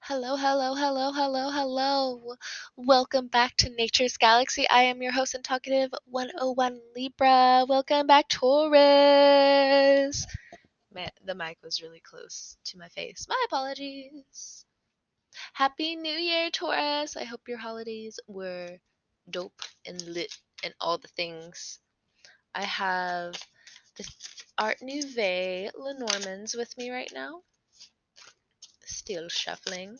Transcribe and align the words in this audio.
Hello, 0.00 0.36
hello, 0.36 0.74
hello, 0.74 1.12
hello, 1.12 1.50
hello. 1.50 2.34
Welcome 2.76 3.28
back 3.28 3.56
to 3.56 3.68
Nature's 3.68 4.16
Galaxy. 4.16 4.66
I 4.68 4.84
am 4.84 5.02
your 5.02 5.12
host 5.12 5.34
and 5.34 5.44
talkative 5.44 5.92
101 6.06 6.80
Libra. 6.96 7.66
Welcome 7.68 8.06
back, 8.06 8.28
Taurus. 8.28 10.26
Man, 10.94 11.10
the 11.24 11.34
mic 11.34 11.58
was 11.62 11.82
really 11.82 12.00
close 12.00 12.56
to 12.66 12.78
my 12.78 12.88
face. 12.88 13.26
My 13.28 13.44
apologies. 13.46 14.64
Happy 15.52 15.94
New 15.96 16.16
Year, 16.16 16.48
Taurus. 16.50 17.16
I 17.16 17.24
hope 17.24 17.46
your 17.46 17.58
holidays 17.58 18.18
were 18.26 18.78
dope 19.28 19.60
and 19.84 20.00
lit 20.02 20.34
and 20.64 20.72
all 20.80 20.96
the 20.96 21.08
things. 21.08 21.80
I 22.54 22.64
have 22.64 23.34
the 23.98 24.08
Art 24.56 24.78
Nouveau 24.80 25.68
Lenormands 25.76 26.54
with 26.54 26.74
me 26.78 26.90
right 26.90 27.10
now 27.12 27.42
still 28.88 29.28
shuffling. 29.28 29.98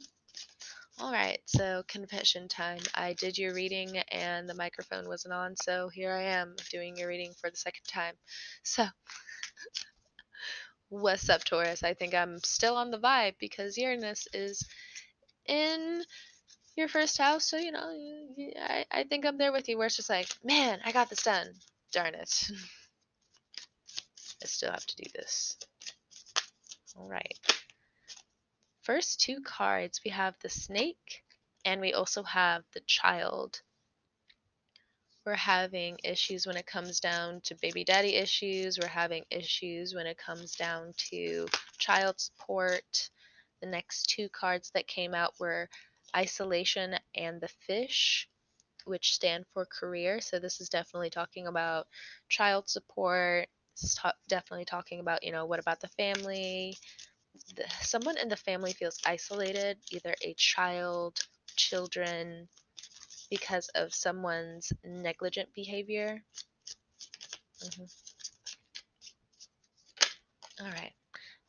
All 1.00 1.12
right, 1.12 1.38
so 1.46 1.84
confession 1.86 2.48
time. 2.48 2.80
I 2.94 3.12
did 3.12 3.38
your 3.38 3.54
reading 3.54 3.98
and 4.10 4.48
the 4.48 4.54
microphone 4.54 5.06
wasn't 5.06 5.34
on, 5.34 5.54
so 5.56 5.88
here 5.88 6.12
I 6.12 6.22
am 6.22 6.56
doing 6.70 6.96
your 6.96 7.08
reading 7.08 7.32
for 7.40 7.50
the 7.50 7.56
second 7.56 7.84
time. 7.86 8.14
So, 8.64 8.84
what's 10.88 11.28
up, 11.28 11.44
Taurus? 11.44 11.84
I 11.84 11.94
think 11.94 12.14
I'm 12.14 12.38
still 12.42 12.76
on 12.76 12.90
the 12.90 12.98
vibe 12.98 13.34
because 13.38 13.78
Uranus 13.78 14.26
is 14.34 14.66
in 15.46 16.02
your 16.76 16.88
first 16.88 17.16
house, 17.18 17.44
so 17.48 17.58
you 17.58 17.70
know, 17.70 17.94
I, 18.60 18.84
I 18.90 19.04
think 19.04 19.24
I'm 19.24 19.38
there 19.38 19.52
with 19.52 19.68
you 19.68 19.78
where 19.78 19.86
it's 19.86 19.96
just 19.96 20.10
like, 20.10 20.28
man, 20.42 20.80
I 20.84 20.90
got 20.90 21.10
this 21.10 21.22
done. 21.22 21.46
Darn 21.92 22.14
it. 22.14 22.50
I 24.42 24.46
still 24.46 24.72
have 24.72 24.86
to 24.86 24.96
do 24.96 25.10
this. 25.14 25.56
All 26.96 27.08
right 27.08 27.38
first 28.88 29.20
two 29.20 29.42
cards, 29.42 30.00
we 30.02 30.10
have 30.10 30.34
the 30.40 30.48
snake 30.48 31.22
and 31.66 31.78
we 31.78 31.92
also 31.92 32.22
have 32.22 32.64
the 32.72 32.80
child. 32.86 33.60
We're 35.26 35.34
having 35.34 35.98
issues 36.04 36.46
when 36.46 36.56
it 36.56 36.66
comes 36.66 36.98
down 36.98 37.42
to 37.42 37.54
baby 37.56 37.84
daddy 37.84 38.14
issues. 38.14 38.78
We're 38.78 38.88
having 38.88 39.24
issues 39.30 39.94
when 39.94 40.06
it 40.06 40.16
comes 40.16 40.56
down 40.56 40.94
to 41.10 41.46
child 41.78 42.18
support. 42.18 43.10
The 43.60 43.66
next 43.66 44.08
two 44.08 44.30
cards 44.30 44.70
that 44.72 44.86
came 44.86 45.14
out 45.14 45.34
were 45.38 45.68
isolation 46.16 46.96
and 47.14 47.42
the 47.42 47.48
fish, 47.66 48.26
which 48.86 49.12
stand 49.14 49.44
for 49.52 49.66
career. 49.66 50.22
So 50.22 50.38
this 50.38 50.62
is 50.62 50.70
definitely 50.70 51.10
talking 51.10 51.46
about 51.46 51.88
child 52.30 52.70
support. 52.70 53.48
It's 53.74 54.00
definitely 54.28 54.64
talking 54.64 55.00
about, 55.00 55.24
you 55.24 55.32
know, 55.32 55.44
what 55.44 55.60
about 55.60 55.80
the 55.80 55.88
family? 55.88 56.74
Someone 57.80 58.18
in 58.18 58.28
the 58.28 58.36
family 58.36 58.72
feels 58.72 58.98
isolated, 59.06 59.78
either 59.90 60.14
a 60.22 60.34
child, 60.34 61.18
children, 61.56 62.48
because 63.30 63.68
of 63.74 63.94
someone's 63.94 64.72
negligent 64.84 65.48
behavior. 65.54 66.22
Mm-hmm. 67.64 67.84
All 70.64 70.72
right. 70.72 70.92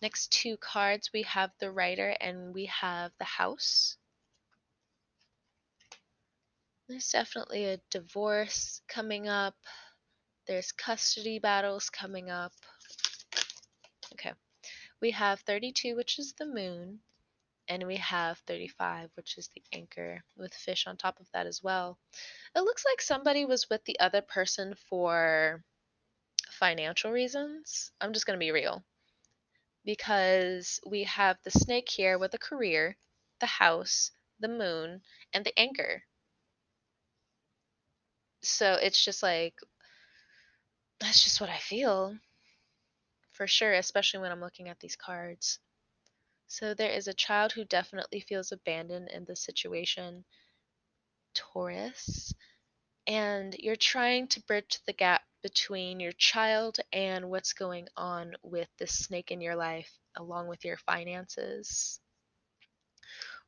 Next 0.02 0.32
two 0.32 0.58
cards, 0.58 1.12
we 1.14 1.23
have 1.23 1.52
the 1.60 1.72
rider 1.72 2.16
and 2.22 2.54
we 2.54 2.66
have 2.66 3.12
the 3.20 3.26
house. 3.26 3.98
There's 6.88 7.10
definitely 7.10 7.66
a 7.66 7.82
divorce 7.92 8.82
coming 8.88 9.28
up. 9.28 9.56
There's 10.48 10.72
custody 10.72 11.40
battles 11.40 11.90
coming 11.90 12.30
up. 12.30 12.54
Okay 14.14 14.34
we 15.02 15.11
have 15.11 15.39
32, 15.42 15.95
which 15.95 16.19
is 16.19 16.33
the 16.33 16.45
moon, 16.45 17.00
and 17.67 17.86
we 17.86 17.97
have 17.97 18.38
35, 18.47 19.09
which 19.16 19.38
is 19.38 19.50
the 19.50 19.61
anchor, 19.73 20.23
with 20.36 20.53
fish 20.53 20.88
on 20.88 20.97
top 20.97 21.19
of 21.19 21.28
that 21.33 21.45
as 21.45 21.64
well. 21.64 21.97
It 22.55 22.61
looks 22.61 22.83
like 22.86 23.02
somebody 23.02 23.45
was 23.45 23.70
with 23.70 23.83
the 23.86 24.00
other 24.00 24.22
person 24.22 24.75
for 24.89 25.64
financial 26.52 27.11
reasons. 27.11 27.92
I'm 28.02 28.14
just 28.14 28.26
going 28.26 28.37
to 28.37 28.43
be 28.43 28.52
real. 28.52 28.83
Because 29.86 30.80
we 30.86 31.04
have 31.04 31.37
the 31.43 31.52
snake 31.52 31.89
here 31.89 32.17
with 32.17 32.33
a 32.33 32.39
career, 32.39 32.98
the 33.39 33.45
house, 33.45 34.11
the 34.39 34.49
moon, 34.49 35.02
and 35.33 35.45
the 35.45 35.58
anchor. 35.58 36.04
So 38.42 38.73
it's 38.73 39.04
just 39.04 39.23
like, 39.23 39.54
that's 40.99 41.23
just 41.23 41.39
what 41.39 41.49
I 41.49 41.58
feel 41.58 42.17
for 43.39 43.48
sure, 43.48 43.73
especially 43.73 44.20
when 44.20 44.33
I'm 44.33 44.42
looking 44.42 44.67
at 44.70 44.82
these 44.82 44.98
cards. 44.98 45.60
So 46.48 46.73
there 46.73 46.92
is 46.92 47.08
a 47.08 47.14
child 47.14 47.54
who 47.54 47.64
definitely 47.64 48.20
feels 48.20 48.52
abandoned 48.52 49.10
in 49.10 49.26
this 49.26 49.42
situation, 49.42 50.26
Taurus, 51.33 52.33
and 53.08 53.55
you're 53.60 53.78
trying 53.78 54.28
to 54.30 54.42
bridge 54.42 54.80
the 54.86 54.94
gap 54.94 55.23
between 55.42 55.99
your 55.99 56.11
child 56.14 56.80
and 56.94 57.30
what's 57.30 57.54
going 57.54 57.88
on 57.98 58.36
with 58.44 58.70
this 58.78 58.94
snake 59.05 59.32
in 59.32 59.42
your 59.42 59.55
life, 59.55 59.98
along 60.17 60.48
with 60.49 60.66
your 60.66 60.78
finances. 60.78 62.02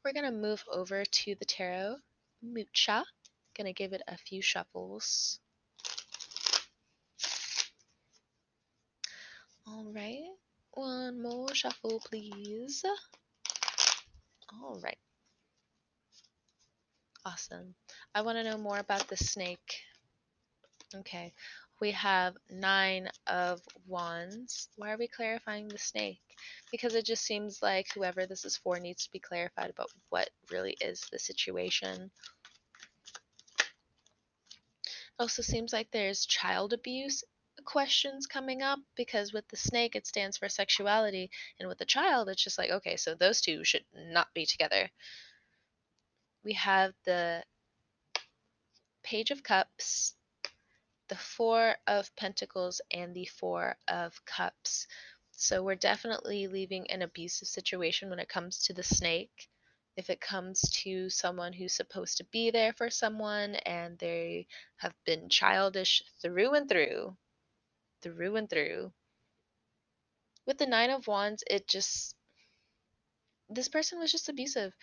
We're 0.04 0.14
going 0.14 0.26
to 0.26 0.32
move 0.32 0.64
over 0.72 1.06
to 1.06 1.36
the 1.36 1.46
tarot, 1.46 1.98
Mucha. 2.42 3.06
Going 3.56 3.68
to 3.68 3.74
give 3.74 3.94
it 3.94 4.02
a 4.08 4.18
few 4.18 4.42
shuffles. 4.42 5.40
All 9.72 9.86
right. 9.94 10.28
One 10.74 11.22
more 11.22 11.56
shuffle, 11.56 12.02
please. 12.02 12.84
All 14.52 14.80
right. 14.84 14.98
Awesome. 17.26 17.76
I 18.14 18.22
want 18.22 18.38
to 18.38 18.44
know 18.44 18.58
more 18.58 18.80
about 18.80 19.08
the 19.08 19.16
snake. 19.16 19.82
Okay. 20.94 21.34
We 21.80 21.92
have 21.92 22.36
nine 22.50 23.10
of 23.28 23.62
wands. 23.88 24.68
Why 24.76 24.92
are 24.92 24.98
we 24.98 25.08
clarifying 25.08 25.70
the 25.70 25.78
snake? 25.78 26.22
Because 26.72 26.94
it 26.94 27.06
just 27.06 27.24
seems 27.24 27.62
like 27.62 27.88
whoever 27.94 28.26
this 28.26 28.44
is 28.44 28.58
for 28.58 28.78
needs 28.78 29.06
to 29.06 29.12
be 29.12 29.20
clarified 29.20 29.70
about 29.70 29.90
what 30.10 30.30
really 30.52 30.76
is 30.82 31.02
the 31.12 31.18
situation. 31.20 32.12
Also 35.18 35.42
seems 35.42 35.72
like 35.72 35.90
there's 35.92 36.26
child 36.26 36.74
abuse 36.74 37.24
questions 37.72 38.28
coming 38.28 38.62
up 38.62 38.80
because 38.98 39.32
with 39.32 39.48
the 39.48 39.56
snake 39.56 39.96
it 39.96 40.06
stands 40.06 40.38
for 40.38 40.50
sexuality 40.50 41.30
and 41.58 41.70
with 41.70 41.78
the 41.78 41.86
child 41.86 42.28
it's 42.28 42.44
just 42.44 42.58
like 42.58 42.70
okay 42.70 42.98
so 42.98 43.16
those 43.16 43.40
two 43.40 43.64
should 43.64 43.86
not 43.96 44.28
be 44.34 44.46
together. 44.46 44.90
We 46.44 46.54
have 46.54 46.94
the 47.06 47.44
page 49.04 49.32
of 49.32 49.44
cups 49.44 50.16
the 51.12 51.16
four 51.18 51.76
of 51.88 52.16
pentacles 52.16 52.80
and 52.90 53.14
the 53.14 53.26
four 53.26 53.76
of 53.90 54.24
cups. 54.26 54.88
So 55.34 55.62
we're 55.62 55.76
definitely 55.76 56.48
leaving 56.48 56.90
an 56.90 57.02
abusive 57.02 57.50
situation 57.50 58.10
when 58.10 58.20
it 58.20 58.30
comes 58.30 58.60
to 58.64 58.74
the 58.74 58.84
snake. 58.84 59.50
If 59.98 60.10
it 60.10 60.22
comes 60.22 60.62
to 60.84 61.10
someone 61.10 61.52
who's 61.52 61.74
supposed 61.74 62.16
to 62.20 62.24
be 62.32 62.50
there 62.50 62.72
for 62.72 62.90
someone 62.90 63.56
and 63.56 64.00
they 64.00 64.48
have 64.78 64.94
been 65.06 65.28
childish 65.28 66.02
through 66.22 66.54
and 66.54 66.70
through 66.70 67.18
through 68.02 68.36
and 68.36 68.50
through. 68.50 68.92
With 70.46 70.58
the 70.58 70.66
Nine 70.66 70.90
of 70.90 71.08
Wands, 71.08 71.44
it 71.50 71.68
just. 71.68 72.16
This 73.50 73.68
person 73.68 74.00
was 74.00 74.12
just 74.12 74.30
abusive. 74.30 74.74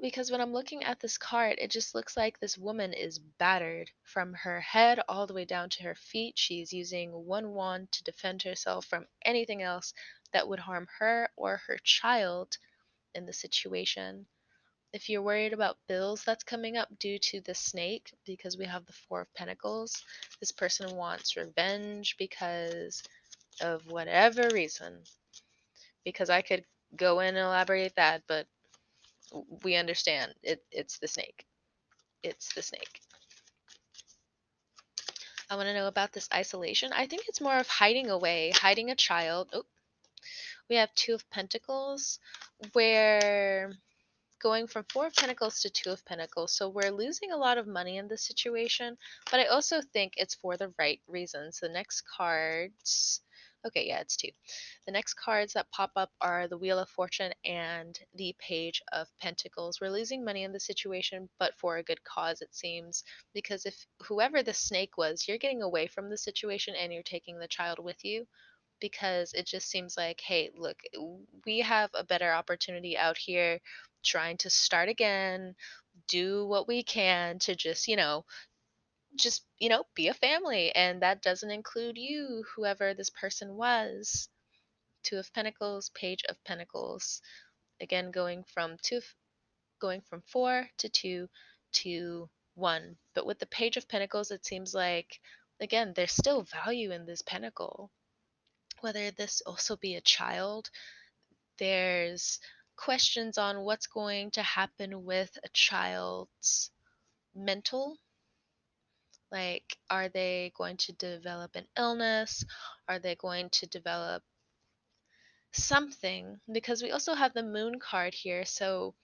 Because 0.00 0.30
when 0.30 0.40
I'm 0.40 0.52
looking 0.52 0.82
at 0.82 0.98
this 0.98 1.18
card, 1.18 1.58
it 1.58 1.70
just 1.70 1.94
looks 1.94 2.16
like 2.16 2.40
this 2.40 2.58
woman 2.58 2.92
is 2.92 3.20
battered 3.20 3.90
from 4.02 4.34
her 4.34 4.60
head 4.60 5.00
all 5.08 5.26
the 5.26 5.34
way 5.34 5.44
down 5.44 5.70
to 5.70 5.84
her 5.84 5.94
feet. 5.94 6.36
She's 6.36 6.72
using 6.72 7.12
one 7.12 7.50
wand 7.50 7.92
to 7.92 8.02
defend 8.02 8.42
herself 8.42 8.86
from 8.86 9.06
anything 9.24 9.62
else 9.62 9.94
that 10.32 10.48
would 10.48 10.58
harm 10.58 10.88
her 10.98 11.30
or 11.36 11.58
her 11.68 11.78
child 11.78 12.58
in 13.14 13.24
the 13.26 13.32
situation 13.32 14.26
if 14.94 15.08
you're 15.08 15.22
worried 15.22 15.52
about 15.52 15.76
bills 15.88 16.22
that's 16.22 16.44
coming 16.44 16.76
up 16.76 16.88
due 17.00 17.18
to 17.18 17.40
the 17.40 17.54
snake, 17.54 18.12
because 18.24 18.56
we 18.56 18.64
have 18.64 18.86
the 18.86 18.92
Four 18.92 19.22
of 19.22 19.34
Pentacles, 19.34 20.04
this 20.38 20.52
person 20.52 20.94
wants 20.94 21.36
revenge 21.36 22.14
because 22.16 23.02
of 23.60 23.82
whatever 23.90 24.48
reason. 24.50 24.94
Because 26.04 26.30
I 26.30 26.42
could 26.42 26.64
go 26.96 27.18
in 27.18 27.30
and 27.30 27.38
elaborate 27.38 27.96
that, 27.96 28.22
but 28.28 28.46
we 29.64 29.74
understand 29.74 30.32
it, 30.44 30.62
it's 30.70 30.98
the 31.00 31.08
snake. 31.08 31.44
It's 32.22 32.54
the 32.54 32.62
snake. 32.62 33.00
I 35.50 35.56
want 35.56 35.66
to 35.66 35.74
know 35.74 35.88
about 35.88 36.12
this 36.12 36.28
isolation. 36.32 36.92
I 36.94 37.06
think 37.06 37.24
it's 37.26 37.40
more 37.40 37.58
of 37.58 37.66
hiding 37.66 38.10
away, 38.10 38.52
hiding 38.54 38.92
a 38.92 38.94
child. 38.94 39.48
Oh, 39.52 39.64
we 40.70 40.76
have 40.76 40.94
Two 40.94 41.14
of 41.14 41.28
Pentacles, 41.30 42.20
where 42.74 43.72
going 44.44 44.66
from 44.66 44.84
Four 44.92 45.06
of 45.06 45.14
Pentacles 45.14 45.60
to 45.62 45.70
Two 45.70 45.90
of 45.90 46.04
Pentacles. 46.04 46.54
So 46.54 46.68
we're 46.68 46.90
losing 46.90 47.32
a 47.32 47.36
lot 47.36 47.56
of 47.56 47.66
money 47.66 47.96
in 47.96 48.08
this 48.08 48.26
situation, 48.26 48.98
but 49.30 49.40
I 49.40 49.46
also 49.46 49.80
think 49.80 50.12
it's 50.16 50.34
for 50.34 50.58
the 50.58 50.70
right 50.78 51.00
reasons. 51.08 51.58
The 51.60 51.70
next 51.70 52.04
cards, 52.06 53.22
Okay, 53.66 53.86
yeah, 53.86 54.00
it's 54.00 54.18
two. 54.18 54.28
The 54.84 54.92
next 54.92 55.14
cards 55.14 55.54
that 55.54 55.70
pop 55.70 55.92
up 55.96 56.10
are 56.20 56.46
the 56.46 56.58
Wheel 56.58 56.78
of 56.78 56.90
Fortune 56.90 57.32
and 57.46 57.98
the 58.14 58.36
Page 58.38 58.82
of 58.92 59.08
Pentacles. 59.18 59.80
We're 59.80 59.88
losing 59.88 60.22
money 60.22 60.42
in 60.42 60.52
the 60.52 60.60
situation, 60.60 61.30
but 61.38 61.54
for 61.54 61.78
a 61.78 61.82
good 61.82 62.04
cause, 62.04 62.42
it 62.42 62.54
seems. 62.54 63.04
Because 63.32 63.64
if 63.64 63.86
whoever 64.02 64.42
the 64.42 64.52
snake 64.52 64.98
was, 64.98 65.26
you're 65.26 65.38
getting 65.38 65.62
away 65.62 65.86
from 65.86 66.10
the 66.10 66.18
situation 66.18 66.74
and 66.78 66.92
you're 66.92 67.02
taking 67.02 67.38
the 67.38 67.48
child 67.48 67.78
with 67.78 68.04
you. 68.04 68.26
Because 68.84 69.32
it 69.32 69.46
just 69.46 69.70
seems 69.70 69.96
like, 69.96 70.20
hey, 70.20 70.50
look, 70.54 70.76
we 71.46 71.60
have 71.60 71.88
a 71.94 72.04
better 72.04 72.30
opportunity 72.30 72.98
out 72.98 73.16
here 73.16 73.58
trying 74.04 74.36
to 74.36 74.50
start 74.50 74.90
again, 74.90 75.54
do 76.06 76.46
what 76.46 76.68
we 76.68 76.82
can 76.82 77.38
to 77.38 77.56
just, 77.56 77.88
you 77.88 77.96
know, 77.96 78.26
just, 79.16 79.46
you 79.58 79.70
know, 79.70 79.84
be 79.94 80.08
a 80.08 80.12
family. 80.12 80.70
And 80.74 81.00
that 81.00 81.22
doesn't 81.22 81.50
include 81.50 81.96
you, 81.96 82.44
whoever 82.54 82.92
this 82.92 83.08
person 83.08 83.54
was. 83.54 84.28
Two 85.02 85.16
of 85.16 85.32
Pentacles, 85.32 85.90
Page 85.94 86.22
of 86.28 86.36
Pentacles. 86.44 87.22
Again, 87.80 88.10
going 88.10 88.44
from 88.52 88.76
two, 88.82 89.00
going 89.80 90.02
from 90.02 90.22
four 90.26 90.68
to 90.76 90.90
two 90.90 91.30
to 91.84 92.28
one. 92.54 92.96
But 93.14 93.24
with 93.24 93.38
the 93.38 93.46
Page 93.46 93.78
of 93.78 93.88
Pentacles, 93.88 94.30
it 94.30 94.44
seems 94.44 94.74
like, 94.74 95.20
again, 95.58 95.94
there's 95.96 96.12
still 96.12 96.42
value 96.42 96.90
in 96.92 97.06
this 97.06 97.22
pentacle. 97.22 97.90
Whether 98.84 99.10
this 99.10 99.40
also 99.46 99.76
be 99.76 99.94
a 99.94 100.00
child, 100.02 100.68
there's 101.58 102.38
questions 102.76 103.38
on 103.38 103.62
what's 103.62 103.86
going 103.86 104.30
to 104.32 104.42
happen 104.42 105.04
with 105.04 105.38
a 105.42 105.48
child's 105.54 106.70
mental 107.34 107.96
like, 109.34 109.76
are 109.90 110.08
they 110.08 110.52
going 110.56 110.76
to 110.76 110.92
develop 110.92 111.56
an 111.56 111.66
illness? 111.76 112.44
Are 112.88 113.00
they 113.00 113.16
going 113.16 113.50
to 113.50 113.66
develop 113.66 114.22
something? 115.52 116.38
Because 116.52 116.84
we 116.84 116.92
also 116.92 117.14
have 117.14 117.34
the 117.34 117.42
moon 117.42 117.80
card 117.80 118.14
here. 118.14 118.44
So 118.44 118.94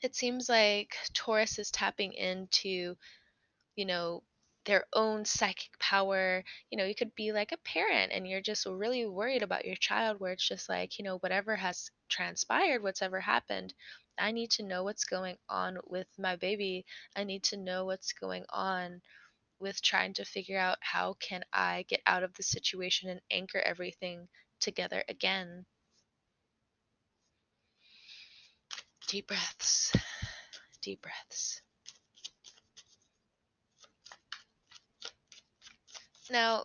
it 0.00 0.14
seems 0.14 0.48
like 0.48 0.94
Taurus 1.12 1.58
is 1.58 1.72
tapping 1.72 2.12
into, 2.12 2.96
you 3.74 3.84
know, 3.84 4.22
their 4.64 4.86
own 4.94 5.24
psychic 5.24 5.78
power. 5.78 6.44
You 6.70 6.78
know, 6.78 6.84
you 6.84 6.94
could 6.94 7.14
be 7.14 7.32
like 7.32 7.52
a 7.52 7.56
parent 7.58 8.12
and 8.12 8.26
you're 8.28 8.40
just 8.40 8.66
really 8.66 9.06
worried 9.06 9.42
about 9.42 9.64
your 9.66 9.76
child, 9.76 10.20
where 10.20 10.32
it's 10.32 10.46
just 10.48 10.68
like, 10.68 10.98
you 10.98 11.04
know, 11.04 11.18
whatever 11.18 11.56
has 11.56 11.90
transpired, 12.08 12.82
whatever 12.82 13.20
happened, 13.20 13.74
I 14.18 14.32
need 14.32 14.50
to 14.52 14.62
know 14.62 14.84
what's 14.84 15.04
going 15.04 15.38
on 15.48 15.78
with 15.86 16.08
my 16.18 16.36
baby. 16.36 16.84
I 17.16 17.24
need 17.24 17.42
to 17.44 17.56
know 17.56 17.84
what's 17.86 18.12
going 18.12 18.44
on 18.50 19.00
with 19.60 19.82
trying 19.82 20.14
to 20.14 20.24
figure 20.24 20.58
out 20.58 20.78
how 20.80 21.14
can 21.14 21.44
I 21.52 21.84
get 21.88 22.02
out 22.06 22.22
of 22.22 22.34
the 22.34 22.42
situation 22.42 23.08
and 23.10 23.20
anchor 23.30 23.60
everything 23.60 24.28
together 24.60 25.04
again. 25.08 25.66
Deep 29.06 29.28
breaths. 29.28 29.92
Deep 30.82 31.02
breaths. 31.02 31.62
Now, 36.32 36.64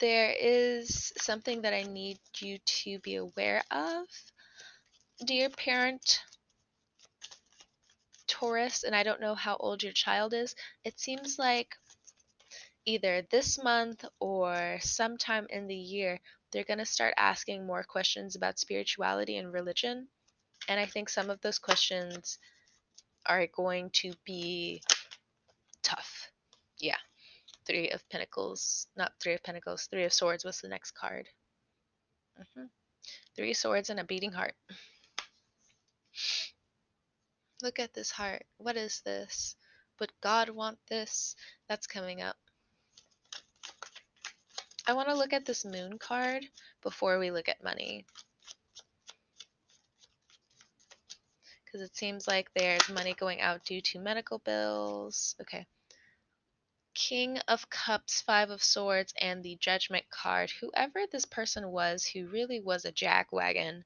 there 0.00 0.32
is 0.32 1.12
something 1.18 1.62
that 1.62 1.72
I 1.72 1.84
need 1.84 2.18
you 2.40 2.58
to 2.58 2.98
be 2.98 3.14
aware 3.14 3.62
of, 3.70 4.06
dear 5.24 5.48
parent 5.50 6.20
Taurus, 8.26 8.82
and 8.82 8.96
I 8.96 9.04
don't 9.04 9.20
know 9.20 9.36
how 9.36 9.56
old 9.60 9.84
your 9.84 9.92
child 9.92 10.34
is. 10.34 10.56
It 10.84 10.98
seems 10.98 11.38
like 11.38 11.76
either 12.86 13.22
this 13.30 13.62
month 13.62 14.04
or 14.18 14.78
sometime 14.80 15.46
in 15.48 15.68
the 15.68 15.76
year, 15.76 16.18
they're 16.50 16.64
going 16.64 16.78
to 16.78 16.84
start 16.84 17.14
asking 17.16 17.64
more 17.64 17.84
questions 17.84 18.34
about 18.34 18.58
spirituality 18.58 19.36
and 19.36 19.52
religion. 19.52 20.08
And 20.68 20.80
I 20.80 20.86
think 20.86 21.08
some 21.08 21.30
of 21.30 21.40
those 21.40 21.60
questions 21.60 22.40
are 23.26 23.46
going 23.46 23.90
to 24.02 24.12
be 24.24 24.82
tough. 25.84 26.32
Yeah. 26.80 26.96
Three 27.68 27.90
of 27.90 28.08
Pentacles, 28.08 28.86
not 28.96 29.12
Three 29.20 29.34
of 29.34 29.42
Pentacles, 29.42 29.88
Three 29.90 30.04
of 30.04 30.12
Swords 30.12 30.44
was 30.44 30.60
the 30.60 30.68
next 30.68 30.92
card. 30.92 31.28
Mm-hmm. 32.40 32.64
Three 33.36 33.52
swords 33.52 33.90
and 33.90 34.00
a 34.00 34.04
beating 34.04 34.32
heart. 34.32 34.54
Look 37.62 37.78
at 37.78 37.92
this 37.92 38.10
heart. 38.10 38.44
What 38.56 38.76
is 38.76 39.02
this? 39.04 39.54
Would 40.00 40.12
God 40.22 40.48
want 40.48 40.78
this? 40.88 41.36
That's 41.68 41.86
coming 41.86 42.22
up. 42.22 42.36
I 44.86 44.94
want 44.94 45.08
to 45.08 45.14
look 45.14 45.34
at 45.34 45.44
this 45.44 45.66
moon 45.66 45.98
card 45.98 46.44
before 46.82 47.18
we 47.18 47.30
look 47.30 47.48
at 47.48 47.62
money. 47.62 48.06
Because 51.64 51.82
it 51.82 51.94
seems 51.94 52.26
like 52.26 52.48
there's 52.54 52.88
money 52.88 53.14
going 53.18 53.40
out 53.42 53.64
due 53.64 53.82
to 53.82 53.98
medical 53.98 54.38
bills. 54.38 55.34
Okay. 55.42 55.66
King 56.98 57.38
of 57.46 57.70
Cups, 57.70 58.20
Five 58.22 58.50
of 58.50 58.62
Swords, 58.62 59.14
and 59.20 59.42
the 59.42 59.56
Judgment 59.60 60.04
card. 60.10 60.50
Whoever 60.60 61.06
this 61.06 61.24
person 61.24 61.70
was 61.70 62.04
who 62.04 62.26
really 62.26 62.60
was 62.60 62.84
a 62.84 62.92
jackwagon, 62.92 63.84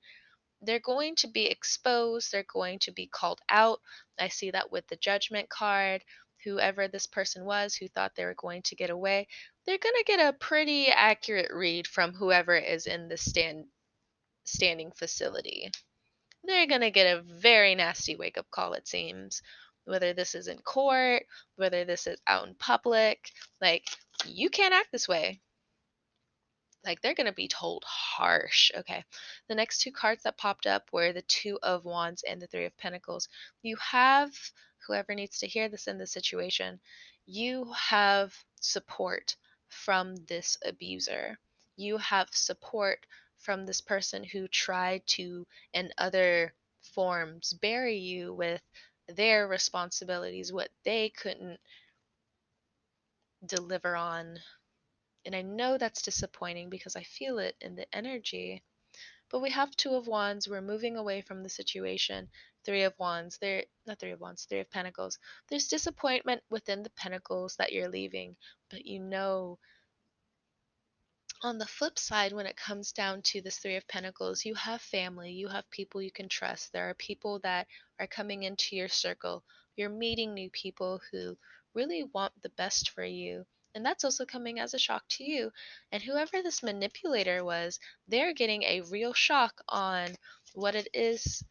they're 0.62 0.80
going 0.80 1.16
to 1.16 1.28
be 1.28 1.46
exposed. 1.46 2.32
They're 2.32 2.46
going 2.50 2.78
to 2.80 2.90
be 2.92 3.06
called 3.06 3.40
out. 3.50 3.80
I 4.18 4.28
see 4.28 4.50
that 4.52 4.72
with 4.72 4.86
the 4.88 4.96
Judgment 4.96 5.50
card 5.50 6.02
whoever 6.44 6.88
this 6.88 7.06
person 7.06 7.44
was 7.44 7.74
who 7.74 7.88
thought 7.88 8.14
they 8.14 8.24
were 8.24 8.34
going 8.34 8.62
to 8.62 8.74
get 8.74 8.90
away, 8.90 9.28
they're 9.64 9.78
going 9.78 9.94
to 9.96 10.04
get 10.04 10.20
a 10.20 10.32
pretty 10.32 10.88
accurate 10.88 11.50
read 11.52 11.86
from 11.86 12.12
whoever 12.14 12.56
is 12.56 12.86
in 12.86 13.08
the 13.08 13.16
stand 13.16 13.66
standing 14.44 14.90
facility. 14.90 15.70
They're 16.44 16.66
going 16.66 16.80
to 16.80 16.90
get 16.90 17.16
a 17.16 17.22
very 17.22 17.74
nasty 17.76 18.16
wake 18.16 18.36
up 18.36 18.50
call 18.50 18.72
it 18.72 18.88
seems. 18.88 19.42
Whether 19.84 20.12
this 20.12 20.34
is 20.34 20.48
in 20.48 20.58
court, 20.58 21.24
whether 21.56 21.84
this 21.84 22.06
is 22.06 22.18
out 22.26 22.46
in 22.46 22.54
public, 22.54 23.30
like 23.60 23.86
you 24.26 24.50
can't 24.50 24.74
act 24.74 24.88
this 24.92 25.08
way. 25.08 25.40
Like 26.84 27.00
they're 27.00 27.14
going 27.14 27.26
to 27.26 27.32
be 27.32 27.48
told 27.48 27.84
harsh. 27.86 28.70
Okay. 28.76 29.04
The 29.48 29.54
next 29.54 29.80
two 29.80 29.92
cards 29.92 30.24
that 30.24 30.38
popped 30.38 30.66
up 30.66 30.88
were 30.92 31.12
the 31.12 31.22
Two 31.22 31.58
of 31.62 31.84
Wands 31.84 32.24
and 32.28 32.42
the 32.42 32.48
Three 32.48 32.64
of 32.64 32.76
Pentacles. 32.76 33.28
You 33.62 33.76
have 33.76 34.32
whoever 34.86 35.14
needs 35.14 35.38
to 35.38 35.46
hear 35.46 35.68
this 35.68 35.86
in 35.86 35.98
this 35.98 36.12
situation, 36.12 36.80
you 37.26 37.72
have 37.72 38.34
support 38.60 39.36
from 39.68 40.16
this 40.26 40.58
abuser. 40.64 41.38
You 41.76 41.96
have 41.98 42.28
support 42.32 43.06
from 43.38 43.64
this 43.64 43.80
person 43.80 44.24
who 44.24 44.48
tried 44.48 45.02
to, 45.06 45.46
in 45.72 45.90
other 45.98 46.52
forms, 46.94 47.52
bury 47.54 47.96
you 47.96 48.34
with 48.34 48.60
their 49.12 49.46
responsibilities, 49.48 50.52
what 50.52 50.70
they 50.84 51.10
couldn't 51.10 51.58
deliver 53.46 53.96
on. 53.96 54.38
And 55.24 55.34
I 55.36 55.42
know 55.42 55.78
that's 55.78 56.02
disappointing 56.02 56.70
because 56.70 56.96
I 56.96 57.02
feel 57.02 57.38
it 57.38 57.56
in 57.60 57.76
the 57.76 57.86
energy. 57.94 58.62
But 59.30 59.40
we 59.40 59.50
have 59.50 59.74
Two 59.76 59.94
of 59.94 60.06
Wands. 60.06 60.48
We're 60.48 60.60
moving 60.60 60.96
away 60.96 61.22
from 61.22 61.42
the 61.42 61.48
situation. 61.48 62.28
Three 62.64 62.82
of 62.82 62.94
Wands. 62.98 63.38
There, 63.38 63.64
not 63.86 63.98
Three 63.98 64.12
of 64.12 64.20
Wands. 64.20 64.44
Three 64.44 64.60
of 64.60 64.70
Pentacles. 64.70 65.18
There's 65.48 65.68
disappointment 65.68 66.42
within 66.50 66.82
the 66.82 66.90
Pentacles 66.90 67.56
that 67.56 67.72
you're 67.72 67.88
leaving, 67.88 68.36
but 68.70 68.84
you 68.84 69.00
know. 69.00 69.58
On 71.42 71.58
the 71.58 71.66
flip 71.66 71.98
side, 71.98 72.32
when 72.32 72.46
it 72.46 72.56
comes 72.56 72.92
down 72.92 73.22
to 73.22 73.40
this 73.40 73.58
Three 73.58 73.76
of 73.76 73.86
Pentacles, 73.88 74.44
you 74.44 74.54
have 74.54 74.80
family, 74.80 75.32
you 75.32 75.48
have 75.48 75.68
people 75.70 76.00
you 76.00 76.12
can 76.12 76.28
trust. 76.28 76.72
There 76.72 76.88
are 76.88 76.94
people 76.94 77.40
that 77.40 77.66
are 77.98 78.06
coming 78.06 78.44
into 78.44 78.76
your 78.76 78.88
circle. 78.88 79.44
You're 79.76 79.90
meeting 79.90 80.34
new 80.34 80.50
people 80.50 81.00
who 81.10 81.36
really 81.74 82.04
want 82.04 82.32
the 82.42 82.50
best 82.50 82.90
for 82.90 83.04
you 83.04 83.44
and 83.74 83.84
that's 83.84 84.04
also 84.04 84.26
coming 84.26 84.60
as 84.60 84.74
a 84.74 84.78
shock 84.78 85.02
to 85.08 85.24
you. 85.24 85.50
And 85.90 86.02
whoever 86.02 86.42
this 86.42 86.62
manipulator 86.62 87.44
was, 87.44 87.78
they're 88.06 88.34
getting 88.34 88.62
a 88.64 88.82
real 88.82 89.14
shock 89.14 89.62
on 89.68 90.10
what 90.54 90.74
it 90.74 90.88
is 90.92 91.42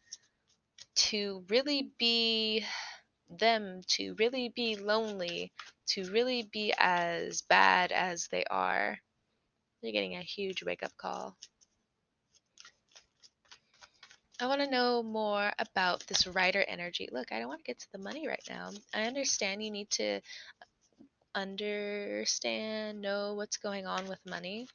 to 0.94 1.44
really 1.48 1.90
be 1.98 2.64
them, 3.28 3.80
to 3.88 4.14
really 4.18 4.50
be 4.50 4.76
lonely, 4.76 5.52
to 5.88 6.10
really 6.12 6.48
be 6.52 6.72
as 6.78 7.42
bad 7.42 7.90
as 7.90 8.28
they 8.28 8.44
are. 8.44 8.98
They're 9.82 9.92
getting 9.92 10.16
a 10.16 10.22
huge 10.22 10.62
wake 10.62 10.82
up 10.82 10.96
call. 10.96 11.36
I 14.40 14.46
want 14.46 14.60
to 14.60 14.70
know 14.70 15.02
more 15.02 15.52
about 15.58 16.04
this 16.06 16.26
rider 16.26 16.64
energy. 16.66 17.08
Look, 17.12 17.32
I 17.32 17.38
don't 17.38 17.48
want 17.48 17.60
to 17.60 17.64
get 17.64 17.78
to 17.80 17.92
the 17.92 17.98
money 17.98 18.26
right 18.26 18.42
now. 18.48 18.70
I 18.94 19.04
understand 19.04 19.62
you 19.62 19.70
need 19.70 19.90
to 19.90 20.20
understand, 21.34 23.00
know 23.00 23.34
what's 23.34 23.56
going 23.56 23.86
on 23.86 24.08
with 24.08 24.18
money. 24.28 24.66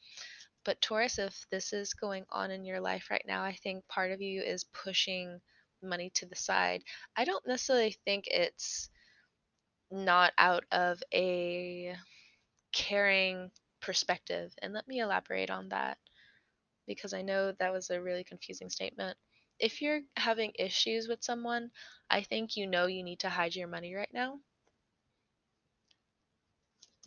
But 0.63 0.81
Taurus, 0.81 1.19
if 1.19 1.45
this 1.51 1.73
is 1.73 1.93
going 1.93 2.25
on 2.29 2.51
in 2.51 2.65
your 2.65 2.79
life 2.79 3.07
right 3.09 3.23
now, 3.27 3.43
I 3.43 3.53
think 3.63 3.87
part 3.87 4.11
of 4.11 4.21
you 4.21 4.41
is 4.41 4.65
pushing 4.65 5.39
money 5.81 6.11
to 6.15 6.25
the 6.25 6.35
side. 6.35 6.83
I 7.15 7.25
don't 7.25 7.45
necessarily 7.47 7.95
think 8.05 8.25
it's 8.27 8.89
not 9.91 10.33
out 10.37 10.65
of 10.71 11.01
a 11.13 11.95
caring 12.73 13.51
perspective. 13.87 14.53
And 14.61 14.73
let 14.75 14.87
me 14.89 14.99
elaborate 15.01 15.51
on 15.51 15.69
that. 15.71 15.99
because 16.87 17.13
I 17.13 17.21
know 17.23 17.53
that 17.53 17.73
was 17.73 17.91
a 17.91 18.01
really 18.01 18.23
confusing 18.25 18.69
statement. 18.71 19.17
If 19.59 19.81
you're 19.81 20.01
having 20.17 20.53
issues 20.59 21.07
with 21.07 21.23
someone, 21.23 21.71
I 22.09 22.23
think 22.23 22.57
you 22.57 22.67
know 22.67 22.87
you 22.87 23.03
need 23.03 23.19
to 23.21 23.29
hide 23.29 23.55
your 23.55 23.67
money 23.69 23.95
right 23.95 24.13
now. 24.13 24.41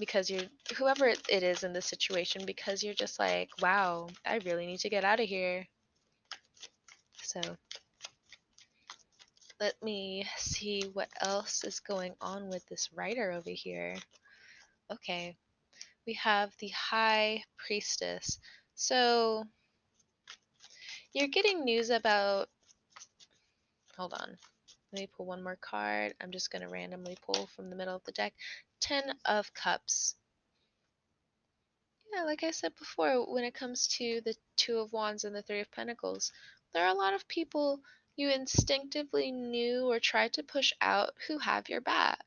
Because 0.01 0.29
you're 0.29 0.49
whoever 0.79 1.07
it 1.07 1.45
is 1.45 1.63
in 1.63 1.73
this 1.73 1.87
situation, 1.87 2.45
because 2.45 2.83
you're 2.83 2.93
just 2.95 3.21
like, 3.21 3.51
wow, 3.63 4.09
I 4.27 4.39
really 4.39 4.67
need 4.67 4.81
to 4.81 4.91
get 4.91 5.05
out 5.05 5.21
of 5.21 5.29
here. 5.29 5.69
So 7.23 7.41
let 9.61 9.81
me 9.83 10.27
see 10.37 10.83
what 10.93 11.09
else 11.21 11.63
is 11.65 11.79
going 11.81 12.17
on 12.21 12.49
with 12.49 12.67
this 12.67 12.93
rider 12.93 13.31
over 13.31 13.51
here. 13.51 13.97
Okay, 14.93 15.37
we 16.11 16.15
have 16.15 16.51
the 16.59 16.71
High 16.71 17.45
Priestess. 17.57 18.41
So 18.75 19.45
you're 21.13 21.29
getting 21.29 21.63
news 21.65 21.91
about. 21.91 22.49
Hold 23.97 24.15
on. 24.15 24.37
Let 24.93 25.01
me 25.01 25.09
pull 25.17 25.27
one 25.27 25.45
more 25.45 25.59
card. 25.61 26.15
I'm 26.21 26.33
just 26.33 26.51
going 26.51 26.63
to 26.63 26.69
randomly 26.69 27.17
pull 27.25 27.47
from 27.55 27.71
the 27.71 27.77
middle 27.77 27.95
of 27.95 28.03
the 28.03 28.11
deck. 28.11 28.35
Ten 28.81 29.05
of 29.25 29.55
Cups. 29.55 30.17
Yeah, 32.13 32.25
like 32.25 32.43
I 32.43 32.51
said 32.51 32.73
before, 32.77 33.33
when 33.33 33.45
it 33.45 33.55
comes 33.55 33.87
to 33.99 34.21
the 34.25 34.35
Two 34.57 34.79
of 34.79 34.93
Wands 34.93 35.23
and 35.23 35.37
the 35.37 35.43
Three 35.43 35.61
of 35.61 35.71
Pentacles, 35.71 36.33
there 36.75 36.85
are 36.85 36.93
a 36.93 36.99
lot 36.99 37.15
of 37.15 37.29
people 37.29 37.79
you 38.17 38.31
instinctively 38.31 39.31
knew 39.31 39.89
or 39.89 40.01
tried 40.01 40.33
to 40.33 40.43
push 40.43 40.73
out 40.81 41.13
who 41.29 41.39
have 41.39 41.69
your 41.69 41.81
back. 41.81 42.25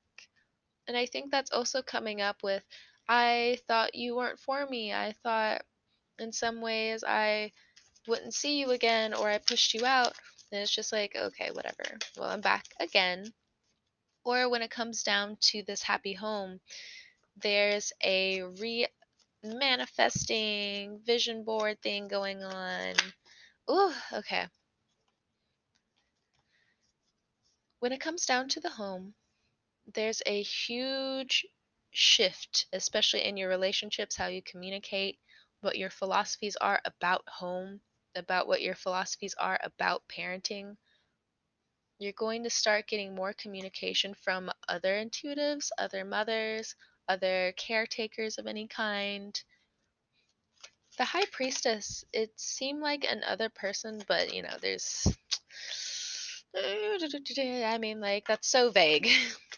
And 0.87 0.95
I 0.95 1.05
think 1.05 1.31
that's 1.31 1.51
also 1.51 1.81
coming 1.81 2.21
up 2.21 2.43
with 2.43 2.63
I 3.07 3.57
thought 3.67 3.95
you 3.95 4.15
weren't 4.15 4.39
for 4.39 4.65
me. 4.65 4.93
I 4.93 5.13
thought 5.23 5.61
in 6.19 6.31
some 6.31 6.61
ways 6.61 7.03
I 7.05 7.51
wouldn't 8.07 8.33
see 8.33 8.59
you 8.59 8.71
again 8.71 9.13
or 9.13 9.29
I 9.29 9.37
pushed 9.37 9.73
you 9.73 9.85
out. 9.85 10.13
And 10.51 10.61
it's 10.61 10.73
just 10.73 10.91
like, 10.91 11.15
okay, 11.15 11.49
whatever. 11.51 11.97
Well, 12.17 12.29
I'm 12.29 12.41
back 12.41 12.65
again. 12.79 13.33
Or 14.23 14.49
when 14.49 14.61
it 14.61 14.71
comes 14.71 15.03
down 15.03 15.37
to 15.51 15.63
this 15.63 15.81
happy 15.81 16.13
home, 16.13 16.59
there's 17.37 17.91
a 18.03 18.43
re 18.43 18.87
manifesting 19.43 20.99
vision 21.05 21.43
board 21.43 21.81
thing 21.81 22.07
going 22.07 22.43
on. 22.43 22.95
Ooh, 23.69 23.91
okay. 24.13 24.47
When 27.79 27.91
it 27.91 27.99
comes 27.99 28.25
down 28.25 28.47
to 28.49 28.61
the 28.61 28.69
home, 28.69 29.13
there's 29.93 30.21
a 30.25 30.41
huge 30.41 31.45
shift, 31.93 32.65
especially 32.73 33.23
in 33.23 33.37
your 33.37 33.49
relationships, 33.49 34.15
how 34.15 34.27
you 34.27 34.41
communicate, 34.41 35.19
what 35.61 35.77
your 35.77 35.89
philosophies 35.89 36.55
are 36.57 36.81
about 36.83 37.23
home, 37.27 37.79
about 38.15 38.47
what 38.47 38.61
your 38.61 38.75
philosophies 38.75 39.35
are 39.39 39.59
about 39.63 40.03
parenting. 40.07 40.75
You're 41.99 42.13
going 42.13 42.43
to 42.43 42.49
start 42.49 42.87
getting 42.87 43.15
more 43.15 43.33
communication 43.33 44.13
from 44.13 44.51
other 44.67 44.93
intuitives, 44.93 45.69
other 45.77 46.03
mothers, 46.03 46.75
other 47.07 47.53
caretakers 47.55 48.37
of 48.37 48.47
any 48.47 48.67
kind. 48.67 49.39
The 50.97 51.05
high 51.05 51.25
priestess, 51.31 52.03
it 52.11 52.31
seemed 52.39 52.81
like 52.81 53.05
another 53.07 53.49
person, 53.49 54.01
but 54.07 54.33
you 54.33 54.41
know, 54.41 54.57
there's. 54.61 55.07
I 56.55 57.77
mean, 57.79 57.99
like, 57.99 58.27
that's 58.27 58.47
so 58.47 58.69
vague. 58.69 59.09